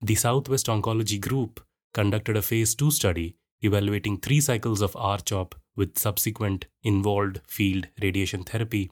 The 0.00 0.14
Southwest 0.14 0.66
Oncology 0.66 1.20
Group 1.20 1.60
conducted 1.94 2.36
a 2.36 2.42
phase 2.42 2.74
2 2.74 2.90
study 2.90 3.36
evaluating 3.62 4.18
three 4.18 4.40
cycles 4.40 4.80
of 4.80 4.92
RCHOP 4.92 5.52
with 5.76 5.98
subsequent 5.98 6.66
involved 6.82 7.40
field 7.46 7.88
radiation 8.02 8.42
therapy 8.42 8.90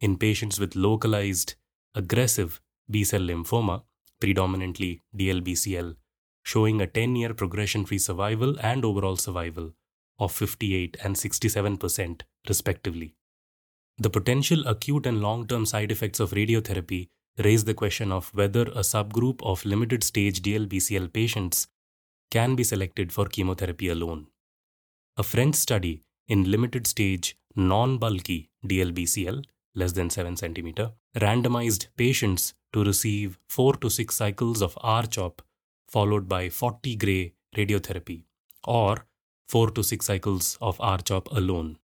in 0.00 0.16
patients 0.16 0.58
with 0.58 0.76
localized 0.76 1.54
aggressive 1.94 2.60
B 2.90 3.04
cell 3.04 3.20
lymphoma, 3.20 3.82
predominantly 4.20 5.02
DLBCL, 5.16 5.96
showing 6.42 6.80
a 6.80 6.86
10 6.86 7.16
year 7.16 7.34
progression 7.34 7.84
free 7.84 7.98
survival 7.98 8.58
and 8.60 8.84
overall 8.84 9.16
survival 9.16 9.72
of 10.18 10.32
58 10.32 10.96
and 11.04 11.14
67%, 11.14 12.22
respectively. 12.48 13.14
The 13.98 14.10
potential 14.10 14.66
acute 14.66 15.06
and 15.06 15.20
long 15.20 15.46
term 15.46 15.66
side 15.66 15.92
effects 15.92 16.20
of 16.20 16.30
radiotherapy 16.30 17.08
raise 17.38 17.64
the 17.64 17.74
question 17.74 18.10
of 18.12 18.34
whether 18.34 18.62
a 18.62 18.84
subgroup 18.92 19.42
of 19.42 19.64
limited 19.64 20.02
stage 20.02 20.42
DLBCL 20.42 21.12
patients 21.12 21.68
can 22.30 22.54
be 22.54 22.64
selected 22.64 23.12
for 23.12 23.26
chemotherapy 23.26 23.88
alone. 23.88 24.26
A 25.16 25.22
French 25.22 25.54
study 25.54 26.02
in 26.26 26.50
limited 26.50 26.86
stage 26.86 27.36
non 27.56 27.98
bulky 27.98 28.50
DLBCL, 28.66 29.44
less 29.74 29.92
than 29.92 30.10
7 30.10 30.34
cm, 30.34 30.92
randomized 31.16 31.86
patients 31.96 32.54
to 32.72 32.84
receive 32.84 33.38
4 33.48 33.74
to 33.76 33.90
6 33.90 34.14
cycles 34.14 34.62
of 34.62 34.76
R-CHOP 34.80 35.42
followed 35.88 36.28
by 36.28 36.48
40 36.48 36.96
gray 36.96 37.32
radiotherapy 37.56 38.24
or 38.66 39.06
4 39.48 39.70
to 39.70 39.82
6 39.82 40.04
cycles 40.04 40.58
of 40.60 40.80
R-CHOP 40.80 41.28
alone. 41.32 41.78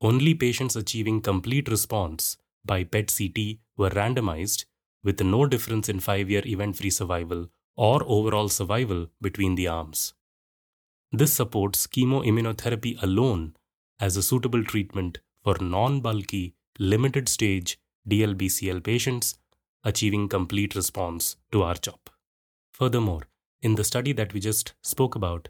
Only 0.00 0.34
patients 0.34 0.76
achieving 0.76 1.20
complete 1.20 1.68
response 1.68 2.36
by 2.64 2.84
PET 2.84 3.12
CT 3.16 3.58
were 3.76 3.90
randomized 3.90 4.64
with 5.02 5.20
no 5.20 5.46
difference 5.46 5.88
in 5.88 6.00
5 6.00 6.30
year 6.30 6.42
event 6.44 6.76
free 6.76 6.90
survival 6.90 7.48
or 7.76 8.02
overall 8.04 8.48
survival 8.48 9.06
between 9.20 9.54
the 9.54 9.66
arms. 9.68 10.14
This 11.12 11.32
supports 11.32 11.86
chemoimmunotherapy 11.86 13.02
alone 13.02 13.56
as 13.98 14.16
a 14.16 14.22
suitable 14.22 14.64
treatment 14.64 15.18
for 15.42 15.56
non 15.60 16.00
bulky, 16.00 16.54
limited 16.78 17.28
stage 17.28 17.78
DLBCL 18.08 18.82
patients 18.84 19.38
achieving 19.84 20.28
complete 20.28 20.74
response 20.74 21.36
to 21.52 21.62
R-CHOP. 21.62 22.10
Furthermore, 22.72 23.22
in 23.62 23.74
the 23.74 23.84
study 23.84 24.12
that 24.12 24.32
we 24.32 24.40
just 24.40 24.74
spoke 24.82 25.14
about, 25.14 25.48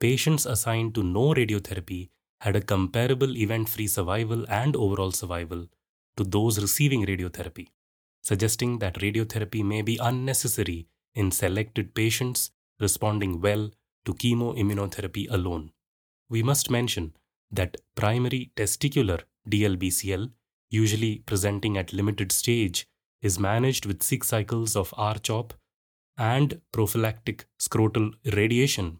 patients 0.00 0.46
assigned 0.46 0.94
to 0.94 1.02
no 1.02 1.34
radiotherapy 1.34 2.10
had 2.40 2.56
a 2.56 2.60
comparable 2.60 3.36
event 3.36 3.68
free 3.68 3.86
survival 3.86 4.44
and 4.48 4.74
overall 4.74 5.12
survival 5.12 5.68
to 6.16 6.24
those 6.24 6.60
receiving 6.60 7.06
radiotherapy, 7.06 7.68
suggesting 8.22 8.78
that 8.78 9.00
radiotherapy 9.00 9.64
may 9.64 9.82
be 9.82 9.98
unnecessary 9.98 10.86
in 11.14 11.30
selected 11.30 11.94
patients 11.94 12.50
responding 12.80 13.40
well 13.40 13.70
to 14.04 14.14
chemoimmunotherapy 14.14 15.26
alone. 15.30 15.70
We 16.28 16.42
must 16.42 16.70
mention 16.70 17.14
that 17.50 17.76
primary 17.94 18.50
testicular 18.56 19.20
DLBCL, 19.48 20.30
usually 20.70 21.18
presenting 21.26 21.76
at 21.76 21.92
limited 21.92 22.32
stage, 22.32 22.86
is 23.20 23.38
managed 23.38 23.86
with 23.86 24.02
six 24.02 24.28
cycles 24.28 24.74
of 24.74 24.94
R-CHOP 24.96 25.54
and 26.18 26.60
prophylactic 26.72 27.46
scrotal 27.58 28.12
irradiation 28.24 28.98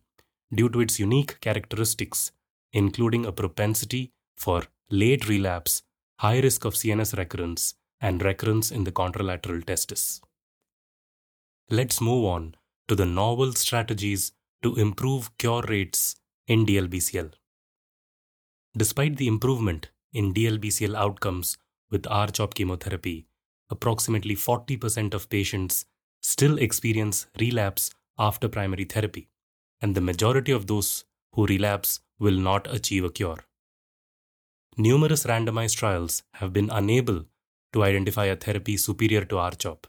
due 0.55 0.69
to 0.69 0.81
its 0.81 1.01
unique 1.01 1.41
characteristics, 1.41 2.33
including 2.73 3.27
a 3.27 3.33
propensity 3.33 4.13
for 4.37 4.65
late 4.91 5.29
relapse, 5.29 5.83
high 6.23 6.39
risk 6.39 6.65
of 6.65 6.75
CNS 6.75 7.19
recurrence, 7.19 7.75
and 8.01 8.23
recurrence 8.23 8.71
in 8.71 8.85
the 8.85 8.93
contralateral 8.93 9.65
testis. 9.65 10.21
Let's 11.69 12.01
move 12.01 12.25
on 12.27 12.55
to 12.87 12.95
the 12.95 13.07
novel 13.07 13.53
strategies 13.55 14.31
to 14.63 14.77
improve 14.77 15.37
cure 15.39 15.63
rates 15.63 16.15
in 16.47 16.65
DLBCL. 16.65 17.33
Despite 18.77 19.17
the 19.17 19.27
improvement 19.27 19.91
in 20.13 20.33
DLBCL 20.33 20.95
outcomes 20.95 21.59
with 21.91 22.07
R-CHOP 22.07 22.55
chemotherapy, 22.55 23.27
approximately 23.69 24.37
40% 24.37 25.15
of 25.15 25.29
patients 25.29 25.87
still 26.23 26.57
experience 26.59 27.27
relapse 27.41 27.91
after 28.17 28.49
primary 28.49 28.85
therapy, 28.85 29.29
and 29.81 29.97
the 29.97 30.01
majority 30.01 30.53
of 30.53 30.69
those 30.69 31.05
who 31.33 31.47
relapse 31.47 31.99
will 32.21 32.39
not 32.39 32.73
achieve 32.73 33.05
a 33.05 33.11
cure. 33.11 33.39
Numerous 34.79 35.25
randomized 35.25 35.77
trials 35.77 36.23
have 36.35 36.55
been 36.55 36.71
unable 36.71 37.27
to 37.75 37.85
identify 37.85 38.25
a 38.25 38.37
therapy 38.37 38.79
superior 38.79 39.23
to 39.27 39.37
R-CHOP. 39.37 39.87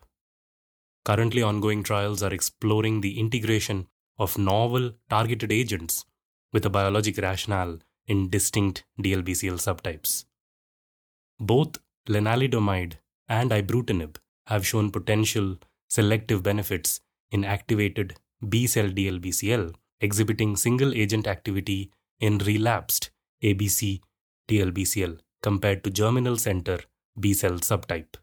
Currently 1.05 1.41
ongoing 1.41 1.83
trials 1.83 2.21
are 2.21 2.33
exploring 2.33 2.99
the 2.99 3.17
integration 3.17 3.87
of 4.17 4.37
novel 4.37 4.91
targeted 5.09 5.53
agents 5.53 6.03
with 6.51 6.65
a 6.65 6.69
biologic 6.69 7.17
rationale 7.17 7.79
in 8.07 8.29
distinct 8.29 8.83
DLBCL 9.01 9.55
subtypes. 9.55 10.25
Both 11.39 11.77
lenalidomide 12.09 12.95
and 13.29 13.51
ibrutinib 13.51 14.17
have 14.47 14.67
shown 14.67 14.91
potential 14.91 15.59
selective 15.87 16.43
benefits 16.43 16.99
in 17.31 17.45
activated 17.45 18.15
B 18.49 18.67
cell 18.67 18.89
DLBCL, 18.89 19.75
exhibiting 20.01 20.57
single 20.57 20.93
agent 20.93 21.25
activity 21.25 21.91
in 22.19 22.37
relapsed 22.39 23.11
ABC 23.41 24.01
DLBCL 24.47 25.19
compared 25.41 25.83
to 25.83 25.89
germinal 25.89 26.37
center 26.37 26.79
B 27.19 27.33
cell 27.33 27.53
subtype. 27.53 28.15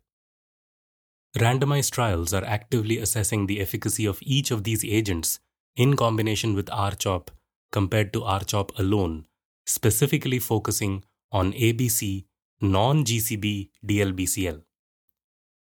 Randomized 1.36 1.92
trials 1.92 2.34
are 2.34 2.44
actively 2.44 2.98
assessing 2.98 3.46
the 3.46 3.60
efficacy 3.60 4.04
of 4.04 4.18
each 4.22 4.50
of 4.50 4.64
these 4.64 4.84
agents 4.84 5.38
in 5.76 5.96
combination 5.96 6.54
with 6.54 6.66
RCHOP 6.66 7.28
compared 7.70 8.12
to 8.12 8.20
RCHOP 8.20 8.76
alone, 8.78 9.26
specifically 9.64 10.40
focusing 10.40 11.04
on 11.30 11.52
ABC 11.52 12.24
non 12.60 13.04
GCB 13.04 13.70
DLBCL. 13.86 14.62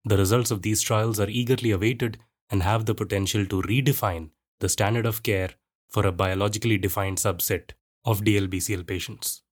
The 0.03 0.17
results 0.17 0.49
of 0.49 0.63
these 0.63 0.81
trials 0.81 1.19
are 1.19 1.29
eagerly 1.29 1.69
awaited 1.71 2.17
and 2.49 2.63
have 2.63 2.85
the 2.85 2.95
potential 2.95 3.45
to 3.45 3.61
redefine 3.61 4.31
the 4.59 4.69
standard 4.69 5.05
of 5.05 5.21
care 5.21 5.51
for 5.89 6.07
a 6.07 6.11
biologically 6.11 6.77
defined 6.79 7.17
subset 7.17 7.71
of 8.03 8.21
DLBCL 8.21 8.87
patients. 8.87 9.43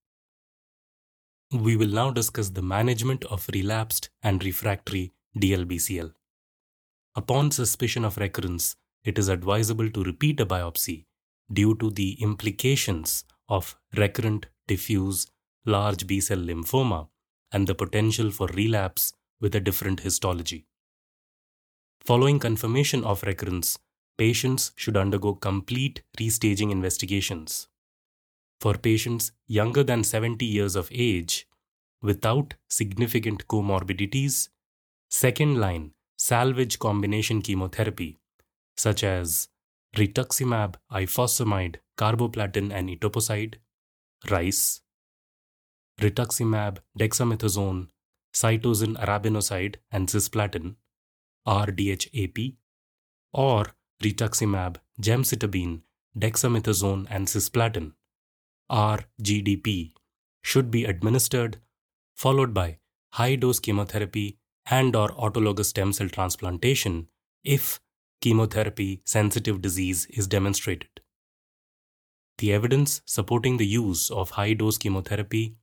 We 1.51 1.75
will 1.75 1.89
now 1.89 2.11
discuss 2.11 2.49
the 2.49 2.61
management 2.61 3.25
of 3.25 3.49
relapsed 3.51 4.11
and 4.21 4.43
refractory 4.43 5.13
DLBCL. 5.35 6.13
Upon 7.15 7.49
suspicion 7.49 8.05
of 8.05 8.17
recurrence, 8.17 8.75
it 9.03 9.17
is 9.17 9.29
advisable 9.29 9.89
to 9.89 10.03
repeat 10.03 10.39
a 10.39 10.45
biopsy 10.45 11.05
due 11.51 11.73
to 11.77 11.89
the 11.89 12.21
implications 12.21 13.23
of 13.47 13.75
recurrent 13.95 14.45
diffuse 14.67 15.25
large 15.65 16.05
B 16.05 16.21
cell 16.21 16.37
lymphoma 16.37 17.09
and 17.51 17.65
the 17.65 17.73
potential 17.73 18.29
for 18.29 18.47
relapse 18.49 19.13
with 19.41 19.55
a 19.55 19.59
different 19.59 20.01
histology. 20.01 20.67
Following 22.01 22.37
confirmation 22.37 23.03
of 23.03 23.23
recurrence, 23.23 23.79
patients 24.19 24.71
should 24.75 24.95
undergo 24.95 25.33
complete 25.33 26.03
restaging 26.19 26.71
investigations. 26.71 27.67
For 28.59 28.73
patients 28.73 29.31
younger 29.47 29.83
than 29.83 30.03
70 30.03 30.45
years 30.45 30.75
of 30.75 30.89
age, 30.91 31.47
without 32.01 32.55
significant 32.69 33.47
comorbidities, 33.47 34.49
second 35.09 35.59
line 35.59 35.91
salvage 36.17 36.77
combination 36.79 37.41
chemotherapy, 37.41 38.19
such 38.75 39.03
as 39.03 39.47
rituximab, 39.95 40.75
ifosfamide, 40.91 41.77
carboplatin, 41.97 42.71
and 42.73 42.89
etoposide, 42.89 43.55
RICE, 44.29 44.81
rituximab, 46.01 46.79
dexamethasone, 46.97 47.87
cytosine 48.33 48.97
arabinoside, 48.97 49.75
and 49.91 50.09
cisplatin, 50.09 50.75
RDHAP, 51.47 52.55
or 53.33 53.67
rituximab, 54.03 54.77
gemcitabine, 55.01 55.81
dexamethasone, 56.17 57.07
and 57.09 57.27
cisplatin, 57.27 57.93
RGDP, 58.71 59.93
should 60.41 60.71
be 60.71 60.85
administered, 60.85 61.57
followed 62.15 62.53
by 62.53 62.79
high 63.13 63.35
dose 63.35 63.59
chemotherapy 63.59 64.37
and 64.69 64.95
or 64.95 65.09
autologous 65.09 65.65
stem 65.65 65.91
cell 65.93 66.09
transplantation 66.09 67.07
if 67.43 67.79
chemotherapy 68.21 69.01
sensitive 69.05 69.61
disease 69.61 70.05
is 70.07 70.27
demonstrated. 70.27 71.01
The 72.37 72.53
evidence 72.53 73.01
supporting 73.05 73.57
the 73.57 73.67
use 73.67 74.09
of 74.09 74.31
high 74.31 74.53
dose 74.53 74.77
chemotherapy 74.77 75.55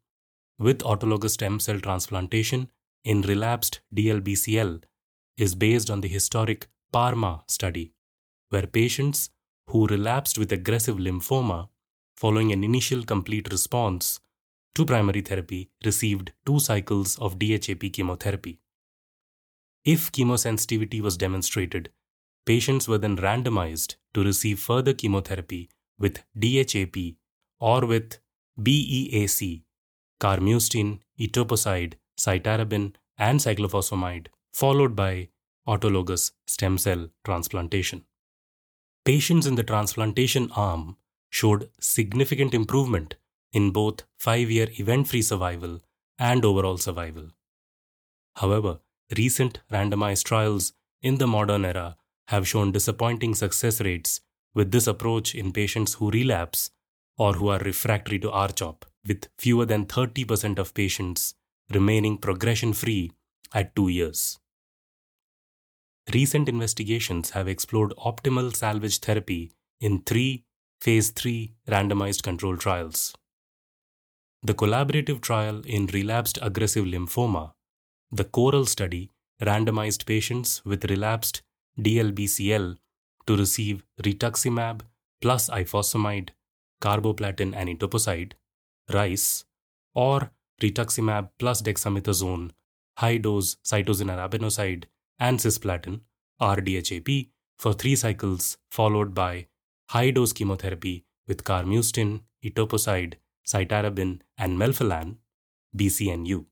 with 0.58 0.80
autologous 0.80 1.30
stem 1.30 1.60
cell 1.60 1.80
transplantation 1.80 2.68
in 3.04 3.22
relapsed 3.22 3.80
DLBCL 3.94 4.82
is 5.36 5.54
based 5.54 5.90
on 5.90 6.00
the 6.00 6.08
historic 6.08 6.68
PARMA 6.92 7.44
study, 7.46 7.92
where 8.48 8.66
patients 8.66 9.30
who 9.68 9.86
relapsed 9.86 10.38
with 10.38 10.52
aggressive 10.52 10.96
lymphoma 10.96 11.68
following 12.16 12.52
an 12.52 12.64
initial 12.64 13.02
complete 13.04 13.50
response 13.50 14.20
to 14.74 14.84
primary 14.84 15.20
therapy 15.20 15.70
received 15.84 16.32
two 16.44 16.58
cycles 16.58 17.18
of 17.18 17.38
DHAP 17.38 17.92
chemotherapy. 17.92 18.58
If 19.84 20.10
chemosensitivity 20.12 21.00
was 21.00 21.16
demonstrated, 21.16 21.90
patients 22.44 22.88
were 22.88 22.98
then 22.98 23.16
randomized 23.16 23.96
to 24.14 24.24
receive 24.24 24.58
further 24.58 24.92
chemotherapy 24.92 25.70
with 25.98 26.24
DHAP 26.38 27.16
or 27.60 27.86
with 27.86 28.18
BEAC, 28.60 29.62
carmustine, 30.20 31.00
etoposide, 31.20 31.94
cytarabine, 32.18 32.94
and 33.18 33.40
cyclophosphamide, 33.40 34.28
followed 34.52 34.96
by 34.96 35.28
autologous 35.68 36.32
stem 36.46 36.78
cell 36.78 37.08
transplantation. 37.24 38.04
Patients 39.04 39.46
in 39.46 39.54
the 39.54 39.62
transplantation 39.62 40.50
arm 40.56 40.96
showed 41.30 41.70
significant 41.80 42.54
improvement 42.54 43.16
in 43.52 43.70
both 43.70 44.04
five 44.18 44.50
year 44.50 44.68
event 44.78 45.08
free 45.08 45.22
survival 45.22 45.80
and 46.18 46.44
overall 46.44 46.76
survival. 46.76 47.28
However, 48.36 48.80
recent 49.16 49.60
randomized 49.70 50.24
trials 50.24 50.72
in 51.02 51.18
the 51.18 51.26
modern 51.26 51.64
era 51.64 51.96
have 52.28 52.48
shown 52.48 52.72
disappointing 52.72 53.34
success 53.34 53.80
rates 53.80 54.20
with 54.54 54.72
this 54.72 54.86
approach 54.86 55.34
in 55.34 55.52
patients 55.52 55.94
who 55.94 56.10
relapse 56.10 56.70
or 57.18 57.34
who 57.34 57.48
are 57.48 57.58
refractory 57.58 58.18
to 58.18 58.28
RCHOP, 58.28 58.82
with 59.06 59.28
fewer 59.38 59.64
than 59.64 59.86
30% 59.86 60.58
of 60.58 60.74
patients 60.74 61.34
remaining 61.72 62.18
progression 62.18 62.72
free 62.72 63.12
at 63.54 63.74
two 63.76 63.88
years. 63.88 64.38
Recent 66.12 66.48
investigations 66.48 67.30
have 67.30 67.48
explored 67.48 67.92
optimal 67.98 68.54
salvage 68.54 68.98
therapy 68.98 69.52
in 69.80 70.02
three 70.02 70.44
phase 70.80 71.10
3 71.10 71.54
randomized 71.68 72.22
controlled 72.22 72.60
trials. 72.60 73.14
The 74.42 74.54
collaborative 74.54 75.20
trial 75.20 75.62
in 75.64 75.86
relapsed 75.86 76.38
aggressive 76.42 76.84
lymphoma, 76.84 77.52
the 78.12 78.24
CORAL 78.24 78.66
study, 78.66 79.10
randomized 79.42 80.06
patients 80.06 80.64
with 80.64 80.84
relapsed 80.90 81.42
DLBCL 81.78 82.76
to 83.26 83.36
receive 83.36 83.84
rituximab 84.02 84.82
plus 85.20 85.48
ifosfamide, 85.50 86.30
carboplatin 86.80 87.54
and 87.56 87.68
etoposide, 87.68 88.32
RICE, 88.92 89.44
or 89.94 90.30
rituximab 90.62 91.30
plus 91.38 91.62
dexamethasone, 91.62 92.50
high 92.98 93.16
dose 93.16 93.56
cytosine 93.64 94.10
arabinoside, 94.14 94.84
and 95.18 95.38
cisplatin, 95.38 96.00
RDHAP, 96.40 97.30
for 97.58 97.72
three 97.72 97.96
cycles, 97.96 98.58
followed 98.70 99.14
by 99.14 99.46
high 99.90 100.10
dose 100.10 100.32
chemotherapy 100.32 101.04
with 101.26 101.44
carmustine, 101.44 102.22
etoposide, 102.44 103.14
cytarabine, 103.46 104.20
and 104.36 104.58
melphalan, 104.58 105.16
BCNU. 105.76 106.46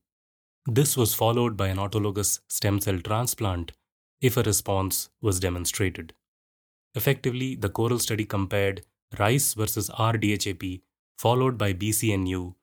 This 0.65 0.97
was 0.97 1.13
followed 1.13 1.55
by 1.55 1.67
an 1.67 1.77
autologous 1.77 2.39
stem 2.49 2.79
cell 2.79 2.99
transplant 2.99 3.73
if 4.21 4.37
a 4.37 4.43
response 4.43 5.09
was 5.21 5.39
demonstrated. 5.39 6.13
Effectively, 6.95 7.55
the 7.55 7.69
CORAL 7.69 7.99
study 7.99 8.25
compared 8.25 8.85
RICE 9.19 9.53
versus 9.53 9.89
RDHAP 9.89 10.81
followed 11.17 11.57
by 11.57 11.73
BCNU 11.73 12.55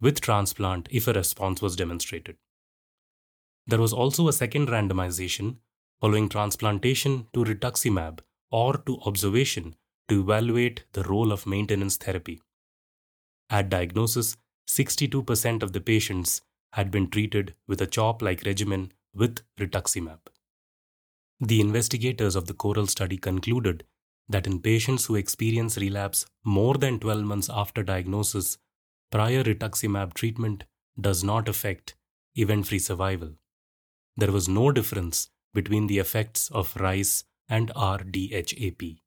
with 0.00 0.20
transplant 0.20 0.88
if 0.90 1.06
a 1.06 1.12
response 1.12 1.60
was 1.60 1.76
demonstrated. 1.76 2.36
There 3.66 3.80
was 3.80 3.92
also 3.92 4.28
a 4.28 4.32
second 4.32 4.68
randomization 4.68 5.56
following 6.00 6.28
transplantation 6.28 7.26
to 7.34 7.44
rituximab 7.44 8.20
or 8.50 8.78
to 8.78 8.98
observation 9.02 9.76
to 10.10 10.20
evaluate 10.20 10.84
the 10.92 11.04
role 11.04 11.32
of 11.32 11.46
maintenance 11.46 11.96
therapy. 11.96 12.40
At 13.48 13.70
diagnosis, 13.70 14.36
62% 14.68 15.62
of 15.62 15.72
the 15.72 15.80
patients 15.80 16.42
had 16.74 16.90
been 16.90 17.08
treated 17.08 17.54
with 17.66 17.80
a 17.80 17.86
CHOP 17.86 18.20
like 18.22 18.42
regimen 18.44 18.92
with 19.14 19.40
rituximab. 19.58 20.18
The 21.40 21.60
investigators 21.60 22.36
of 22.36 22.46
the 22.46 22.54
CORAL 22.54 22.86
study 22.86 23.16
concluded 23.16 23.84
that 24.28 24.46
in 24.46 24.60
patients 24.60 25.06
who 25.06 25.16
experience 25.16 25.78
relapse 25.78 26.26
more 26.44 26.74
than 26.74 27.00
12 27.00 27.24
months 27.24 27.50
after 27.50 27.82
diagnosis, 27.82 28.58
prior 29.10 29.42
rituximab 29.42 30.14
treatment 30.14 30.64
does 31.00 31.24
not 31.24 31.48
affect 31.48 31.96
event 32.36 32.66
free 32.66 32.78
survival. 32.78 33.34
There 34.16 34.32
was 34.32 34.48
no 34.48 34.70
difference 34.70 35.30
between 35.54 35.86
the 35.86 35.98
effects 35.98 36.50
of 36.50 36.76
RICE 36.76 37.24
and 37.48 37.72
RDHAP. 37.74 39.00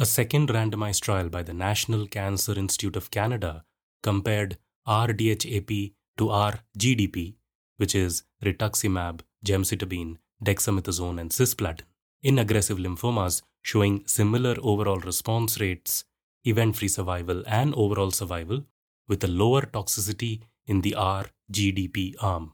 A 0.00 0.06
second 0.06 0.50
randomized 0.50 1.00
trial 1.00 1.28
by 1.28 1.42
the 1.42 1.52
National 1.52 2.06
Cancer 2.06 2.56
Institute 2.56 2.94
of 2.94 3.10
Canada 3.10 3.64
compared 4.00 4.56
RDHAP 4.86 5.94
to 6.18 6.24
RGDP, 6.26 7.34
which 7.78 7.96
is 7.96 8.22
rituximab, 8.44 9.22
gemcitabine, 9.44 10.18
dexamethasone, 10.44 11.20
and 11.20 11.30
cisplatin, 11.30 11.80
in 12.22 12.38
aggressive 12.38 12.78
lymphomas, 12.78 13.42
showing 13.62 14.06
similar 14.06 14.54
overall 14.62 15.00
response 15.00 15.58
rates, 15.58 16.04
event 16.44 16.76
free 16.76 16.86
survival, 16.86 17.42
and 17.48 17.74
overall 17.74 18.12
survival, 18.12 18.66
with 19.08 19.24
a 19.24 19.26
lower 19.26 19.62
toxicity 19.62 20.42
in 20.64 20.82
the 20.82 20.94
RGDP 20.96 22.14
arm. 22.20 22.52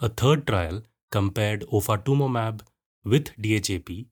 A 0.00 0.10
third 0.10 0.46
trial 0.46 0.82
compared 1.10 1.62
ofatumumab 1.72 2.60
with 3.04 3.34
DHAP 3.40 4.04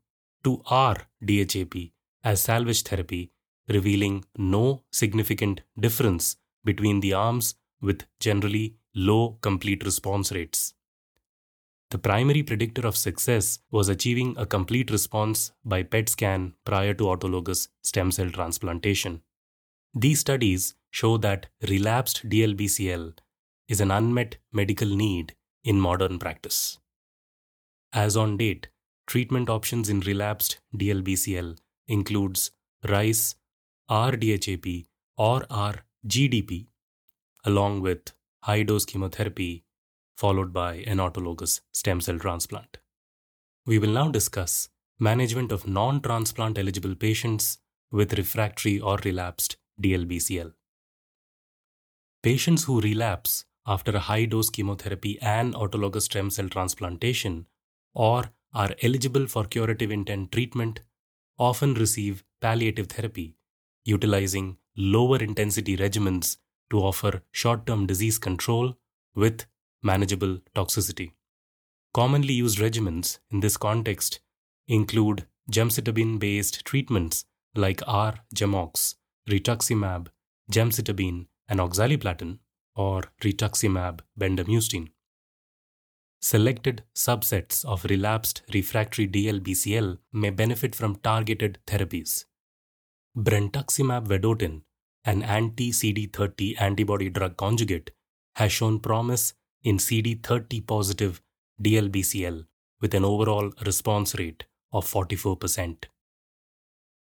to 0.42 0.62
R-DHAP 0.70 1.92
as 2.24 2.42
salvage 2.42 2.82
therapy, 2.82 3.30
revealing 3.68 4.24
no 4.36 4.82
significant 4.90 5.60
difference 5.78 6.36
between 6.64 7.00
the 7.00 7.12
arms 7.12 7.54
with 7.80 8.04
generally 8.18 8.76
low 8.94 9.38
complete 9.40 9.84
response 9.84 10.32
rates. 10.32 10.74
The 11.90 11.98
primary 11.98 12.42
predictor 12.42 12.86
of 12.86 12.96
success 12.96 13.60
was 13.70 13.88
achieving 13.88 14.34
a 14.36 14.44
complete 14.44 14.90
response 14.90 15.52
by 15.64 15.82
PET 15.82 16.10
scan 16.10 16.54
prior 16.64 16.92
to 16.94 17.04
autologous 17.04 17.68
stem 17.82 18.10
cell 18.10 18.30
transplantation. 18.30 19.22
These 19.94 20.20
studies 20.20 20.74
show 20.90 21.16
that 21.18 21.46
relapsed 21.66 22.28
DLBCL 22.28 23.18
is 23.68 23.80
an 23.80 23.90
unmet 23.90 24.36
medical 24.52 24.88
need 24.88 25.34
in 25.64 25.80
modern 25.80 26.18
practice. 26.18 26.78
As 27.92 28.16
on 28.16 28.36
date, 28.36 28.68
treatment 29.06 29.48
options 29.48 29.88
in 29.88 30.00
relapsed 30.00 30.60
DLBCL 30.76 31.58
includes 31.88 32.50
RICE, 32.86 33.34
RDHAP, 33.90 34.86
or 35.16 35.40
RGDP, 35.40 36.66
along 37.44 37.80
with 37.80 38.12
high 38.42 38.62
dose 38.62 38.84
chemotherapy, 38.84 39.64
followed 40.16 40.52
by 40.52 40.74
an 40.74 40.98
autologous 40.98 41.60
stem 41.72 42.00
cell 42.00 42.18
transplant. 42.18 42.78
We 43.66 43.78
will 43.78 43.90
now 43.90 44.10
discuss 44.10 44.68
management 44.98 45.52
of 45.52 45.66
non 45.66 46.00
transplant 46.00 46.58
eligible 46.58 46.94
patients 46.94 47.58
with 47.90 48.16
refractory 48.18 48.78
or 48.80 48.98
relapsed 49.04 49.56
DLBCL. 49.82 50.52
Patients 52.22 52.64
who 52.64 52.80
relapse 52.80 53.44
after 53.66 53.92
a 53.92 54.00
high 54.00 54.24
dose 54.24 54.50
chemotherapy 54.50 55.18
and 55.20 55.54
autologous 55.54 56.02
stem 56.02 56.30
cell 56.30 56.48
transplantation 56.48 57.46
or 57.94 58.30
are 58.52 58.74
eligible 58.82 59.26
for 59.26 59.44
curative 59.44 59.90
intent 59.90 60.32
treatment 60.32 60.80
often 61.38 61.74
receive 61.74 62.24
palliative 62.40 62.88
therapy, 62.88 63.36
utilizing 63.84 64.56
lower 64.76 65.18
intensity 65.18 65.76
regimens 65.76 66.36
to 66.70 66.78
offer 66.78 67.22
short 67.32 67.66
term 67.66 67.86
disease 67.86 68.18
control 68.18 68.76
with 69.14 69.46
manageable 69.82 70.38
toxicity. 70.54 71.12
Commonly 71.94 72.34
used 72.34 72.58
regimens 72.58 73.18
in 73.30 73.40
this 73.40 73.56
context 73.56 74.20
include 74.66 75.26
gemcitabine 75.50 76.18
based 76.18 76.64
treatments 76.64 77.24
like 77.54 77.80
R-GemOx, 77.86 78.96
rituximab, 79.28 80.08
gemcitabine, 80.52 81.26
and 81.48 81.60
oxaliplatin, 81.60 82.38
or 82.76 83.02
rituximab 83.22 84.00
bendamustine. 84.20 84.90
Selected 86.20 86.82
subsets 86.96 87.64
of 87.64 87.84
relapsed 87.84 88.42
refractory 88.52 89.06
DLBCL 89.06 89.98
may 90.12 90.30
benefit 90.30 90.74
from 90.74 90.96
targeted 90.96 91.58
therapies. 91.66 92.24
Brentuximab 93.16 94.08
vedotin, 94.08 94.62
an 95.04 95.22
anti 95.22 95.70
CD30 95.70 96.60
antibody 96.60 97.08
drug 97.08 97.36
conjugate, 97.36 97.92
has 98.34 98.50
shown 98.50 98.80
promise 98.80 99.34
in 99.62 99.76
CD30 99.76 100.66
positive 100.66 101.22
DLBCL 101.62 102.46
with 102.80 102.94
an 102.94 103.04
overall 103.04 103.52
response 103.64 104.16
rate 104.16 104.44
of 104.72 104.84
44%. 104.86 105.84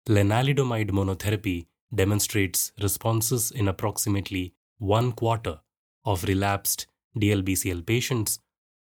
Lenalidomide 0.07 0.91
monotherapy 0.91 1.65
demonstrates 1.93 2.71
responses 2.81 3.49
in 3.49 3.67
approximately 3.67 4.53
one 4.77 5.11
quarter 5.11 5.59
of 6.05 6.23
relapsed 6.23 6.85
DLBCL 7.17 7.85
patients 7.85 8.39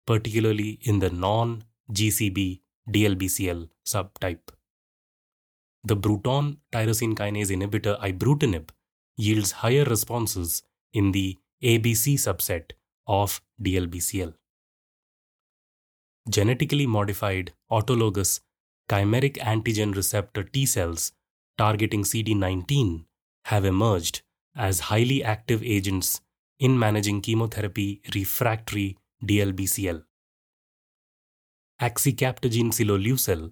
particularly 0.07 0.79
in 0.81 0.99
the 0.99 1.09
non 1.09 1.63
GCB 1.91 2.61
DLBCL 2.89 3.69
subtype. 3.85 4.53
the 5.89 5.95
Bruton 5.95 6.47
tyrosine 6.75 7.13
kinase 7.19 7.51
inhibitor 7.55 7.93
ibrutinib 8.07 8.71
yields 9.25 9.51
higher 9.63 9.85
responses 9.85 10.63
in 11.01 11.11
the 11.11 11.37
ABC 11.73 12.15
subset 12.23 12.73
of 13.19 13.41
DLBCL. 13.67 14.33
Genetically 16.29 16.87
modified 16.95 17.53
autologous 17.71 18.41
chimeric 18.89 19.37
antigen 19.53 19.95
receptor 19.95 20.43
T 20.43 20.65
cells 20.65 21.11
targeting 21.57 22.03
CD19 22.03 23.05
have 23.45 23.65
emerged 23.65 24.21
as 24.55 24.81
highly 24.91 25.23
active 25.23 25.63
agents 25.63 26.21
in 26.59 26.77
managing 26.77 27.21
chemotherapy 27.21 28.01
refractory 28.13 28.97
DLBCL. 29.25 30.03
Axicabtagene 31.81 32.71
ciloleucel, 32.71 33.51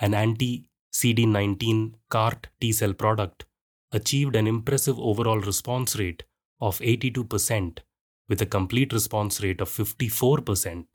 an 0.00 0.14
anti 0.14 0.70
CD19 0.90 1.92
CART 2.08 2.48
T 2.60 2.72
cell 2.72 2.94
product, 2.94 3.44
achieved 3.92 4.36
an 4.36 4.46
impressive 4.46 4.98
overall 4.98 5.38
response 5.40 5.96
rate 5.96 6.22
of 6.62 6.78
82% 6.78 7.80
with 8.28 8.40
a 8.40 8.46
complete 8.46 8.92
response 8.94 9.42
rate 9.42 9.60
of 9.60 9.68
54% 9.68 10.86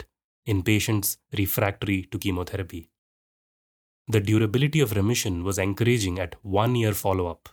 in 0.47 0.63
patients 0.63 1.17
refractory 1.37 2.07
to 2.11 2.17
chemotherapy. 2.17 2.89
The 4.07 4.19
durability 4.19 4.79
of 4.79 4.93
remission 4.95 5.43
was 5.43 5.59
encouraging 5.59 6.17
at 6.17 6.43
one 6.43 6.75
year 6.75 6.93
follow 6.93 7.27
up. 7.27 7.49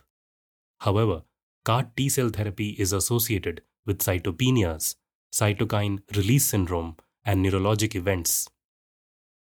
However, 0.79 1.23
CAR 1.63 1.91
T 1.95 2.09
cell 2.09 2.29
therapy 2.29 2.69
is 2.69 2.91
associated 2.91 3.61
with 3.85 3.99
cytopenias, 3.99 4.95
cytokine 5.35 5.99
release 6.15 6.45
syndrome, 6.45 6.95
and 7.25 7.45
neurologic 7.45 7.93
events. 7.93 8.47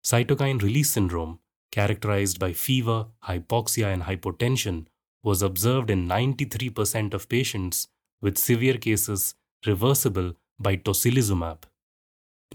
Cytokine 0.05 0.61
release 0.61 0.91
syndrome, 0.91 1.39
characterized 1.71 2.39
by 2.39 2.53
fever, 2.53 3.07
hypoxia, 3.25 3.91
and 3.93 4.03
hypotension, 4.03 4.85
was 5.21 5.41
observed 5.41 5.89
in 5.89 6.07
93% 6.07 7.13
of 7.13 7.27
patients, 7.27 7.89
with 8.21 8.37
severe 8.37 8.77
cases 8.77 9.35
reversible 9.67 10.31
by 10.57 10.77
tocilizumab. 10.77 11.63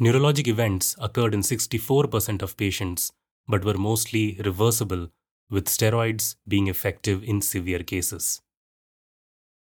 Neurologic 0.00 0.48
events 0.48 0.96
occurred 0.98 1.34
in 1.34 1.40
64% 1.40 2.40
of 2.40 2.56
patients 2.56 3.12
but 3.46 3.64
were 3.64 3.78
mostly 3.78 4.40
reversible, 4.44 5.10
with 5.50 5.66
steroids 5.66 6.36
being 6.48 6.68
effective 6.68 7.22
in 7.22 7.40
severe 7.42 7.80
cases. 7.80 8.40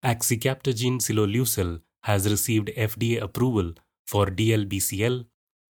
Axicabtagene 0.03 0.99
ciloleucel 0.99 1.81
has 2.07 2.29
received 2.33 2.69
FDA 2.77 3.21
approval 3.21 3.73
for 4.05 4.27
DLBCL, 4.27 5.25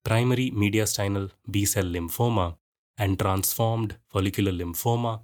primary 0.05 0.51
mediastinal 0.51 1.31
B-cell 1.49 1.89
lymphoma, 1.95 2.57
and 2.97 3.17
transformed 3.17 3.97
follicular 4.07 4.51
lymphoma, 4.51 5.21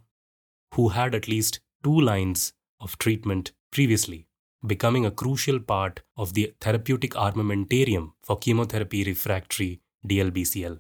who 0.74 0.90
had 0.90 1.14
at 1.14 1.28
least 1.28 1.60
two 1.84 2.00
lines 2.00 2.54
of 2.80 2.98
treatment 2.98 3.52
previously, 3.72 4.28
becoming 4.66 5.06
a 5.06 5.12
crucial 5.12 5.60
part 5.60 6.02
of 6.18 6.34
the 6.34 6.52
therapeutic 6.60 7.12
armamentarium 7.12 8.14
for 8.24 8.38
chemotherapy 8.38 9.04
refractory 9.04 9.82
DLBCL. 10.08 10.80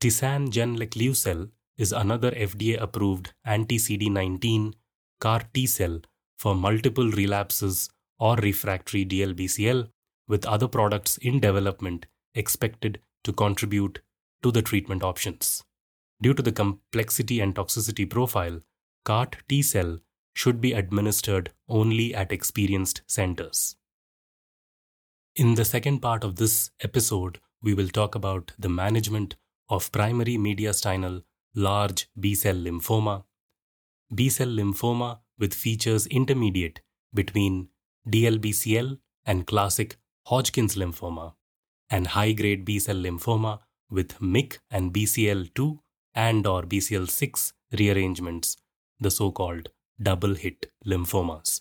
Tisagenlecleucel 0.00 1.50
is 1.76 1.92
another 1.92 2.30
FDA 2.32 2.80
approved 2.80 3.34
anti 3.44 3.76
CD19 3.76 4.72
CAR 5.20 5.42
T 5.52 5.66
cell 5.66 6.00
for 6.38 6.54
multiple 6.54 7.10
relapses 7.10 7.90
or 8.22 8.36
refractory 8.36 9.04
DLBCL, 9.04 9.88
with 10.28 10.46
other 10.46 10.68
products 10.68 11.18
in 11.18 11.40
development 11.40 12.06
expected 12.36 13.00
to 13.24 13.32
contribute 13.32 14.00
to 14.44 14.52
the 14.52 14.62
treatment 14.62 15.02
options. 15.02 15.64
Due 16.20 16.32
to 16.32 16.40
the 16.40 16.52
complexity 16.52 17.40
and 17.40 17.56
toxicity 17.56 18.08
profile, 18.08 18.60
CART 19.04 19.38
T 19.48 19.60
cell 19.60 19.98
should 20.34 20.60
be 20.60 20.72
administered 20.72 21.50
only 21.68 22.14
at 22.14 22.30
experienced 22.30 23.02
centers. 23.08 23.74
In 25.34 25.56
the 25.56 25.64
second 25.64 25.98
part 25.98 26.22
of 26.22 26.36
this 26.36 26.70
episode, 26.80 27.40
we 27.60 27.74
will 27.74 27.88
talk 27.88 28.14
about 28.14 28.52
the 28.56 28.68
management 28.68 29.34
of 29.68 29.90
primary 29.90 30.36
mediastinal 30.36 31.24
large 31.56 32.06
B 32.20 32.36
cell 32.36 32.54
lymphoma, 32.54 33.24
B 34.14 34.28
cell 34.28 34.46
lymphoma 34.46 35.18
with 35.40 35.52
features 35.54 36.06
intermediate 36.06 36.82
between 37.12 37.68
DLBCL 38.08 38.98
and 39.24 39.46
classic 39.46 39.96
Hodgkin's 40.26 40.76
lymphoma, 40.76 41.34
and 41.90 42.08
high 42.08 42.32
grade 42.32 42.64
B 42.64 42.78
cell 42.78 42.96
lymphoma 42.96 43.60
with 43.90 44.18
MYC 44.20 44.58
and 44.70 44.92
BCL2 44.92 45.78
and 46.14 46.46
or 46.46 46.62
BCL6 46.62 47.52
rearrangements, 47.78 48.56
the 49.00 49.10
so-called 49.10 49.70
double 50.00 50.34
hit 50.34 50.66
lymphomas. 50.86 51.60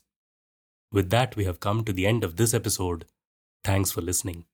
With 0.92 1.10
that, 1.10 1.36
we 1.36 1.46
have 1.46 1.60
come 1.60 1.84
to 1.86 1.94
the 1.94 2.06
end 2.06 2.24
of 2.24 2.36
this 2.36 2.54
episode. 2.54 3.06
Thanks 3.64 3.92
for 3.92 4.02
listening. 4.02 4.46